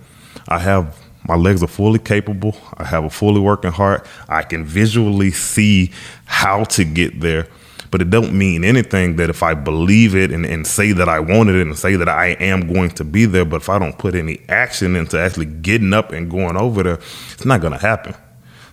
I 0.47 0.59
have 0.59 0.97
my 1.27 1.35
legs 1.35 1.61
are 1.63 1.67
fully 1.67 1.99
capable. 1.99 2.55
I 2.77 2.85
have 2.85 3.03
a 3.03 3.09
fully 3.09 3.39
working 3.39 3.71
heart. 3.71 4.07
I 4.27 4.43
can 4.43 4.65
visually 4.65 5.31
see 5.31 5.91
how 6.25 6.63
to 6.65 6.83
get 6.83 7.19
there. 7.21 7.47
But 7.91 8.01
it 8.01 8.09
don't 8.09 8.33
mean 8.33 8.63
anything 8.63 9.17
that 9.17 9.29
if 9.29 9.43
I 9.43 9.53
believe 9.53 10.15
it 10.15 10.31
and, 10.31 10.45
and 10.45 10.65
say 10.65 10.93
that 10.93 11.09
I 11.09 11.19
wanted 11.19 11.55
it 11.55 11.67
and 11.67 11.77
say 11.77 11.97
that 11.97 12.07
I 12.07 12.27
am 12.39 12.71
going 12.73 12.91
to 12.91 13.03
be 13.03 13.25
there, 13.25 13.43
but 13.43 13.57
if 13.57 13.69
I 13.69 13.79
don't 13.79 13.97
put 13.97 14.15
any 14.15 14.41
action 14.47 14.95
into 14.95 15.19
actually 15.19 15.47
getting 15.47 15.93
up 15.93 16.13
and 16.13 16.31
going 16.31 16.55
over 16.55 16.83
there, 16.83 16.99
it's 17.33 17.43
not 17.43 17.59
gonna 17.59 17.77
happen. 17.77 18.15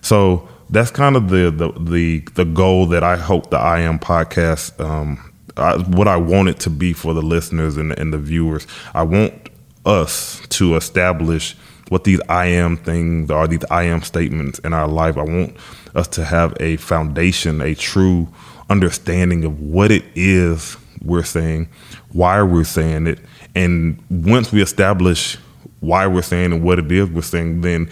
So 0.01 0.47
that's 0.69 0.89
kind 0.89 1.17
of 1.17 1.29
the 1.29 1.51
the 1.51 1.71
the, 1.77 2.19
the 2.35 2.45
goal 2.45 2.85
that 2.87 3.03
I 3.03 3.17
hope 3.17 3.49
the 3.49 3.57
I 3.57 3.81
am 3.81 3.99
podcast 3.99 4.79
um, 4.79 5.29
I, 5.57 5.77
what 5.77 6.07
I 6.07 6.15
want 6.15 6.49
it 6.49 6.59
to 6.61 6.69
be 6.69 6.93
for 6.93 7.13
the 7.13 7.21
listeners 7.21 7.75
and, 7.75 7.97
and 7.99 8.13
the 8.13 8.17
viewers. 8.17 8.65
I 8.93 9.03
want 9.03 9.49
us 9.85 10.41
to 10.49 10.75
establish 10.75 11.55
what 11.89 12.03
these 12.03 12.21
I 12.29 12.45
am 12.45 12.77
things 12.77 13.29
are, 13.29 13.47
these 13.47 13.65
I 13.69 13.83
am 13.83 14.01
statements 14.01 14.59
in 14.59 14.73
our 14.73 14.87
life. 14.87 15.17
I 15.17 15.23
want 15.23 15.55
us 15.95 16.07
to 16.09 16.23
have 16.23 16.55
a 16.59 16.77
foundation, 16.77 17.61
a 17.61 17.75
true 17.75 18.27
understanding 18.69 19.43
of 19.43 19.59
what 19.59 19.91
it 19.91 20.05
is 20.15 20.77
we're 21.03 21.23
saying, 21.23 21.69
why 22.11 22.41
we're 22.41 22.63
saying 22.63 23.07
it. 23.07 23.19
And 23.55 24.01
once 24.09 24.51
we 24.51 24.61
establish 24.61 25.37
why 25.79 26.07
we're 26.07 26.21
saying 26.21 26.53
and 26.53 26.63
what 26.63 26.79
it 26.79 26.91
is 26.91 27.09
we're 27.09 27.21
saying, 27.21 27.61
then 27.61 27.89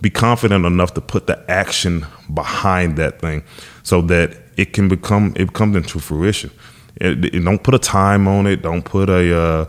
be 0.00 0.10
confident 0.10 0.66
enough 0.66 0.94
to 0.94 1.00
put 1.00 1.26
the 1.26 1.50
action 1.50 2.06
behind 2.32 2.96
that 2.96 3.20
thing 3.20 3.42
so 3.82 4.00
that 4.02 4.36
it 4.56 4.72
can 4.72 4.88
become 4.88 5.32
it 5.36 5.52
comes 5.52 5.76
into 5.76 5.98
fruition. 5.98 6.50
It, 6.96 7.24
it, 7.34 7.40
don't 7.40 7.62
put 7.62 7.74
a 7.74 7.78
time 7.78 8.28
on 8.28 8.46
it. 8.46 8.62
Don't 8.62 8.84
put 8.84 9.08
a 9.08 9.36
uh, 9.36 9.64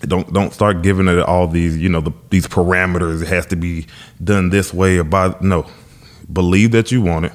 don't 0.00 0.32
don't 0.32 0.52
start 0.52 0.82
giving 0.82 1.08
it 1.08 1.18
all 1.20 1.46
these 1.46 1.76
you 1.76 1.88
know 1.88 2.00
the, 2.00 2.12
these 2.30 2.46
parameters. 2.46 3.22
It 3.22 3.28
has 3.28 3.46
to 3.46 3.56
be 3.56 3.86
done 4.22 4.50
this 4.50 4.72
way 4.72 4.98
or 4.98 5.04
by 5.04 5.34
no. 5.40 5.66
Believe 6.32 6.72
that 6.72 6.92
you 6.92 7.02
want 7.02 7.26
it. 7.26 7.32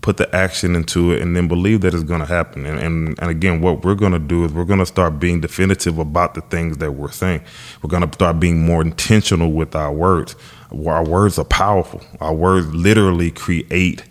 Put 0.00 0.16
the 0.18 0.34
action 0.34 0.76
into 0.76 1.12
it, 1.12 1.22
and 1.22 1.34
then 1.34 1.48
believe 1.48 1.80
that 1.82 1.94
it's 1.94 2.02
going 2.02 2.20
to 2.20 2.26
happen. 2.26 2.66
And, 2.66 2.78
and 2.78 3.18
and 3.20 3.30
again, 3.30 3.60
what 3.60 3.84
we're 3.84 3.94
going 3.94 4.12
to 4.12 4.18
do 4.18 4.44
is 4.44 4.52
we're 4.52 4.64
going 4.64 4.80
to 4.80 4.86
start 4.86 5.18
being 5.18 5.40
definitive 5.40 5.98
about 5.98 6.34
the 6.34 6.42
things 6.42 6.78
that 6.78 6.92
we're 6.92 7.10
saying. 7.10 7.42
We're 7.82 7.90
going 7.90 8.06
to 8.08 8.12
start 8.12 8.40
being 8.40 8.66
more 8.66 8.82
intentional 8.82 9.52
with 9.52 9.74
our 9.74 9.92
words. 9.92 10.36
Our 10.70 11.04
words 11.04 11.38
are 11.38 11.44
powerful. 11.44 12.02
Our 12.20 12.34
words 12.34 12.74
literally 12.74 13.30
create 13.30 14.04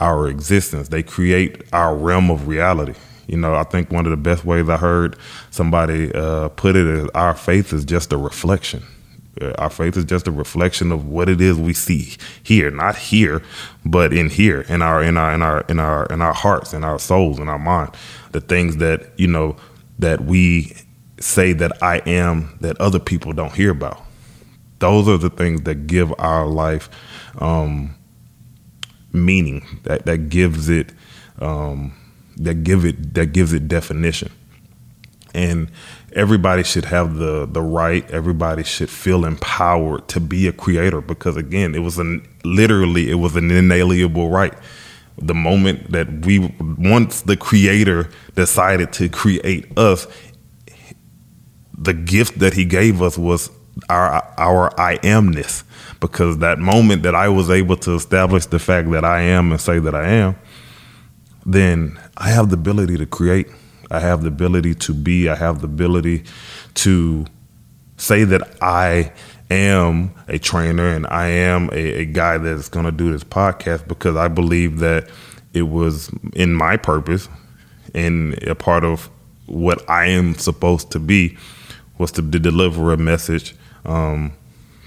our 0.00 0.28
existence. 0.28 0.88
They 0.88 1.02
create 1.02 1.62
our 1.72 1.94
realm 1.94 2.30
of 2.30 2.48
reality. 2.48 2.94
You 3.28 3.36
know, 3.36 3.54
I 3.54 3.62
think 3.62 3.92
one 3.92 4.06
of 4.06 4.10
the 4.10 4.16
best 4.16 4.44
ways 4.44 4.68
I 4.68 4.78
heard 4.78 5.16
somebody 5.50 6.12
uh, 6.14 6.48
put 6.48 6.74
it 6.74 6.86
is 6.86 7.08
our 7.10 7.34
faith 7.34 7.72
is 7.72 7.84
just 7.84 8.10
a 8.12 8.16
reflection. 8.16 8.82
Uh, 9.40 9.52
our 9.58 9.70
faith 9.70 9.96
is 9.96 10.04
just 10.04 10.26
a 10.26 10.32
reflection 10.32 10.90
of 10.90 11.06
what 11.06 11.28
it 11.28 11.40
is 11.40 11.58
we 11.58 11.74
see 11.74 12.16
here, 12.42 12.70
not 12.70 12.96
here, 12.96 13.42
but 13.84 14.12
in 14.14 14.30
here, 14.30 14.62
in 14.62 14.80
our 14.80 15.02
in 15.02 15.18
our 15.18 15.34
in 15.34 15.42
our 15.42 15.60
in 15.68 15.78
our 15.78 16.06
in 16.06 16.22
our 16.22 16.32
hearts, 16.32 16.72
in 16.72 16.82
our 16.82 16.98
souls, 16.98 17.38
in 17.38 17.48
our 17.48 17.58
mind. 17.58 17.90
The 18.32 18.40
things 18.40 18.78
that 18.78 19.12
you 19.18 19.28
know 19.28 19.56
that 19.98 20.22
we 20.22 20.74
say 21.20 21.52
that 21.52 21.82
I 21.82 21.98
am 22.06 22.56
that 22.62 22.80
other 22.80 22.98
people 22.98 23.32
don't 23.34 23.54
hear 23.54 23.70
about. 23.70 24.00
Those 24.78 25.06
are 25.06 25.18
the 25.18 25.30
things 25.30 25.62
that 25.62 25.86
give 25.86 26.14
our 26.18 26.46
life 26.46 26.88
um, 27.40 27.94
meaning. 29.12 29.80
That 29.84 30.06
that 30.06 30.30
gives 30.30 30.70
it. 30.70 30.92
Um, 31.40 31.97
that 32.38 32.64
give 32.64 32.84
it 32.84 33.14
that 33.14 33.32
gives 33.32 33.52
it 33.52 33.68
definition. 33.68 34.30
and 35.34 35.70
everybody 36.14 36.62
should 36.64 36.86
have 36.86 37.16
the 37.16 37.46
the 37.46 37.62
right 37.62 38.10
everybody 38.10 38.64
should 38.64 38.90
feel 38.90 39.24
empowered 39.24 40.06
to 40.08 40.20
be 40.20 40.48
a 40.48 40.52
creator 40.52 41.00
because 41.00 41.36
again 41.36 41.74
it 41.74 41.80
was 41.80 41.98
an 41.98 42.26
literally 42.44 43.10
it 43.10 43.16
was 43.16 43.36
an 43.36 43.50
inalienable 43.50 44.30
right 44.30 44.54
the 45.18 45.34
moment 45.34 45.92
that 45.92 46.26
we 46.26 46.40
once 46.78 47.22
the 47.22 47.36
creator 47.36 48.08
decided 48.34 48.92
to 48.92 49.08
create 49.08 49.66
us 49.78 50.06
the 51.78 51.94
gift 51.94 52.38
that 52.40 52.54
he 52.54 52.64
gave 52.64 53.02
us 53.02 53.18
was 53.18 53.50
our 53.90 54.24
our 54.38 54.80
I 54.80 54.98
amness 54.98 55.64
because 56.00 56.38
that 56.38 56.58
moment 56.58 57.04
that 57.04 57.14
I 57.14 57.28
was 57.28 57.50
able 57.50 57.76
to 57.78 57.94
establish 57.94 58.46
the 58.46 58.58
fact 58.58 58.90
that 58.92 59.04
I 59.04 59.22
am 59.22 59.52
and 59.52 59.60
say 59.60 59.78
that 59.80 59.94
I 59.94 60.08
am 60.08 60.36
then 61.48 61.98
I 62.18 62.28
have 62.28 62.50
the 62.50 62.54
ability 62.54 62.98
to 62.98 63.06
create. 63.06 63.48
I 63.90 64.00
have 64.00 64.20
the 64.20 64.28
ability 64.28 64.74
to 64.74 64.92
be. 64.92 65.30
I 65.30 65.34
have 65.34 65.62
the 65.62 65.66
ability 65.66 66.24
to 66.74 67.24
say 67.96 68.24
that 68.24 68.42
I 68.60 69.12
am 69.50 70.12
a 70.28 70.38
trainer 70.38 70.88
and 70.88 71.06
I 71.06 71.28
am 71.28 71.70
a, 71.72 72.00
a 72.00 72.04
guy 72.04 72.36
that's 72.36 72.68
going 72.68 72.84
to 72.84 72.92
do 72.92 73.10
this 73.10 73.24
podcast 73.24 73.88
because 73.88 74.14
I 74.14 74.28
believe 74.28 74.80
that 74.80 75.08
it 75.54 75.62
was 75.62 76.10
in 76.34 76.52
my 76.52 76.76
purpose 76.76 77.28
and 77.94 78.34
a 78.42 78.54
part 78.54 78.84
of 78.84 79.08
what 79.46 79.88
I 79.88 80.04
am 80.06 80.34
supposed 80.34 80.90
to 80.90 80.98
be 80.98 81.38
was 81.96 82.12
to, 82.12 82.22
to 82.30 82.38
deliver 82.38 82.92
a 82.92 82.98
message 82.98 83.56
um, 83.86 84.32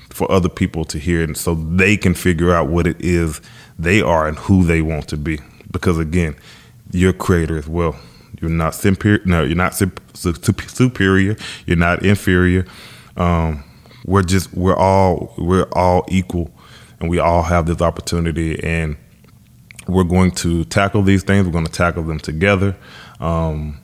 for 0.09 0.31
other 0.31 0.47
people 0.47 0.85
to 0.85 0.99
hear 0.99 1.23
and 1.23 1.35
so 1.35 1.55
they 1.55 1.97
can 1.97 2.13
figure 2.13 2.53
out 2.53 2.67
what 2.67 2.85
it 2.85 3.01
is 3.01 3.41
they 3.79 3.99
are 3.99 4.27
and 4.27 4.37
who 4.37 4.63
they 4.63 4.83
want 4.83 5.07
to 5.07 5.17
be 5.17 5.39
because 5.71 5.97
again 5.97 6.35
you're 6.91 7.13
creator 7.13 7.57
as 7.57 7.67
well. 7.67 7.97
You're 8.41 8.51
not 8.51 8.75
superior 8.75 9.21
no 9.25 9.43
you're 9.43 9.55
not 9.55 9.73
superior. 9.75 11.35
You're 11.65 11.77
not 11.77 12.03
inferior. 12.03 12.65
Um, 13.17 13.63
we're 14.05 14.23
just 14.23 14.53
we're 14.53 14.77
all 14.77 15.33
we're 15.37 15.69
all 15.73 16.05
equal 16.09 16.51
and 16.99 17.09
we 17.09 17.19
all 17.19 17.43
have 17.43 17.65
this 17.65 17.81
opportunity 17.81 18.61
and 18.63 18.97
we're 19.87 20.03
going 20.03 20.31
to 20.31 20.63
tackle 20.65 21.01
these 21.01 21.23
things. 21.23 21.45
We're 21.45 21.51
going 21.51 21.65
to 21.65 21.71
tackle 21.71 22.03
them 22.03 22.19
together. 22.19 22.75
Um, 23.19 23.79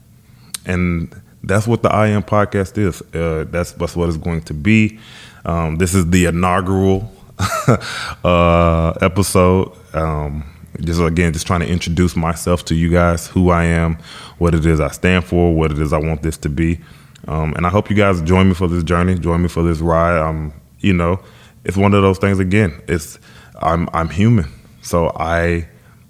and 0.66 1.14
that's 1.44 1.68
what 1.68 1.82
the 1.82 1.90
I 1.90 2.08
am 2.08 2.24
podcast 2.24 2.78
is. 2.78 3.02
Uh, 3.14 3.46
that's 3.50 3.72
that's 3.74 3.96
what 3.96 4.10
it's 4.10 4.18
going 4.18 4.42
to 4.44 4.54
be. 4.54 5.00
Um, 5.46 5.78
this 5.78 5.94
is 5.94 6.10
the 6.10 6.26
inaugural 6.26 7.12
uh, 8.24 8.92
episode. 9.02 9.74
Um, 9.94 10.44
just 10.82 11.02
again 11.02 11.34
just 11.34 11.48
trying 11.48 11.62
to 11.62 11.68
introduce 11.68 12.16
myself 12.16 12.66
to 12.66 12.76
you 12.76 12.90
guys 12.90 13.28
who 13.28 13.50
I 13.50 13.66
am 13.66 13.98
what 14.38 14.54
it 14.54 14.66
is 14.66 14.80
I 14.80 14.90
stand 14.90 15.26
for 15.26 15.54
what 15.56 15.72
it 15.72 15.80
is 15.80 15.94
I 15.94 15.98
want 15.98 16.22
this 16.22 16.38
to 16.38 16.50
be 16.50 16.80
um, 17.28 17.54
and 17.56 17.66
I 17.66 17.70
hope 17.70 17.90
you 17.90 17.96
guys 17.96 18.22
join 18.22 18.48
me 18.48 18.54
for 18.54 18.68
this 18.68 18.84
journey, 18.84 19.16
join 19.16 19.42
me 19.42 19.50
for 19.50 19.62
this 19.62 19.80
ride. 19.80 20.18
Um, 20.18 20.54
you 20.80 20.94
know, 20.94 21.20
it's 21.66 21.78
one 21.78 21.94
of 21.94 22.02
those 22.02 22.18
things. 22.18 22.40
Again, 22.40 22.82
it's 22.88 23.20
I'm 23.62 23.90
I'm 23.94 24.10
human, 24.10 24.46
so 24.82 25.12
I 25.16 25.68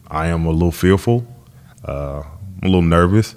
I 0.09 0.27
am 0.27 0.45
a 0.45 0.51
little 0.51 0.71
fearful, 0.71 1.25
uh, 1.85 2.21
I'm 2.21 2.63
a 2.63 2.65
little 2.65 2.81
nervous, 2.83 3.35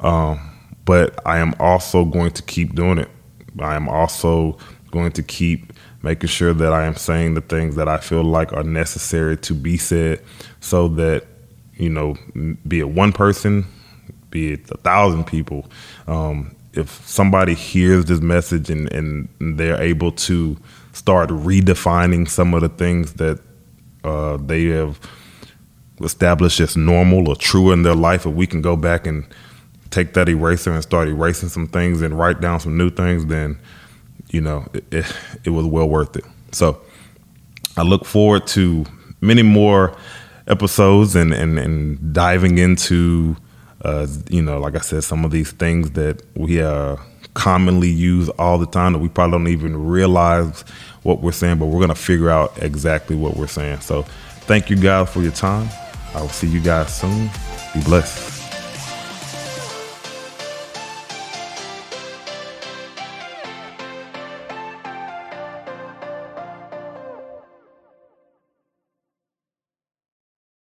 um, 0.00 0.40
but 0.84 1.20
I 1.26 1.38
am 1.38 1.54
also 1.60 2.04
going 2.04 2.30
to 2.32 2.42
keep 2.42 2.74
doing 2.74 2.98
it. 2.98 3.10
I 3.60 3.76
am 3.76 3.88
also 3.88 4.56
going 4.90 5.12
to 5.12 5.22
keep 5.22 5.73
making 6.04 6.28
sure 6.28 6.52
that 6.52 6.72
I 6.72 6.84
am 6.84 6.94
saying 6.94 7.34
the 7.34 7.40
things 7.40 7.74
that 7.76 7.88
I 7.88 7.96
feel 7.96 8.22
like 8.22 8.52
are 8.52 8.62
necessary 8.62 9.36
to 9.38 9.54
be 9.54 9.76
said, 9.76 10.22
so 10.60 10.86
that 10.88 11.26
you 11.76 11.88
know, 11.88 12.14
be 12.68 12.78
it 12.78 12.88
one 12.88 13.12
person, 13.12 13.66
be 14.30 14.52
it 14.52 14.70
a 14.70 14.76
thousand 14.76 15.24
people, 15.24 15.66
um, 16.06 16.54
if 16.72 16.88
somebody 17.06 17.54
hears 17.54 18.04
this 18.04 18.20
message 18.20 18.70
and, 18.70 18.92
and 18.92 19.28
they're 19.58 19.80
able 19.80 20.12
to 20.12 20.56
start 20.92 21.30
redefining 21.30 22.28
some 22.28 22.54
of 22.54 22.60
the 22.60 22.68
things 22.68 23.14
that 23.14 23.40
uh, 24.04 24.36
they 24.36 24.66
have 24.66 25.00
established 26.02 26.60
as 26.60 26.76
normal 26.76 27.28
or 27.28 27.36
true 27.36 27.72
in 27.72 27.82
their 27.82 27.94
life, 27.94 28.26
if 28.26 28.34
we 28.34 28.46
can 28.46 28.60
go 28.60 28.76
back 28.76 29.06
and 29.06 29.24
take 29.90 30.14
that 30.14 30.28
eraser 30.28 30.72
and 30.72 30.82
start 30.82 31.08
erasing 31.08 31.48
some 31.48 31.68
things 31.68 32.02
and 32.02 32.18
write 32.18 32.40
down 32.40 32.58
some 32.58 32.76
new 32.76 32.90
things, 32.90 33.26
then 33.26 33.58
you 34.34 34.40
know 34.40 34.66
it, 34.72 34.84
it, 34.90 35.16
it 35.44 35.50
was 35.50 35.66
well 35.66 35.88
worth 35.88 36.16
it. 36.16 36.24
So 36.52 36.80
I 37.76 37.82
look 37.82 38.04
forward 38.04 38.46
to 38.48 38.84
many 39.20 39.42
more 39.42 39.96
episodes 40.46 41.16
and, 41.16 41.32
and, 41.32 41.58
and 41.58 42.12
diving 42.12 42.58
into 42.58 43.36
uh, 43.84 44.06
you 44.30 44.40
know, 44.42 44.58
like 44.58 44.74
I 44.74 44.80
said, 44.80 45.04
some 45.04 45.24
of 45.24 45.30
these 45.30 45.52
things 45.52 45.90
that 45.90 46.22
we 46.34 46.60
uh, 46.60 46.96
commonly 47.34 47.90
use 47.90 48.30
all 48.30 48.58
the 48.58 48.66
time 48.66 48.94
that 48.94 48.98
we 48.98 49.08
probably 49.08 49.38
don't 49.38 49.48
even 49.48 49.86
realize 49.86 50.62
what 51.02 51.20
we're 51.20 51.32
saying, 51.32 51.58
but 51.58 51.66
we're 51.66 51.80
going 51.80 51.88
to 51.88 51.94
figure 51.94 52.30
out 52.30 52.62
exactly 52.62 53.14
what 53.14 53.36
we're 53.36 53.46
saying. 53.46 53.80
So 53.80 54.02
thank 54.46 54.70
you 54.70 54.76
guys 54.76 55.10
for 55.10 55.20
your 55.20 55.32
time. 55.32 55.68
I 56.14 56.22
will 56.22 56.28
see 56.28 56.46
you 56.46 56.60
guys 56.60 56.98
soon. 56.98 57.28
Be 57.74 57.82
blessed. 57.82 58.33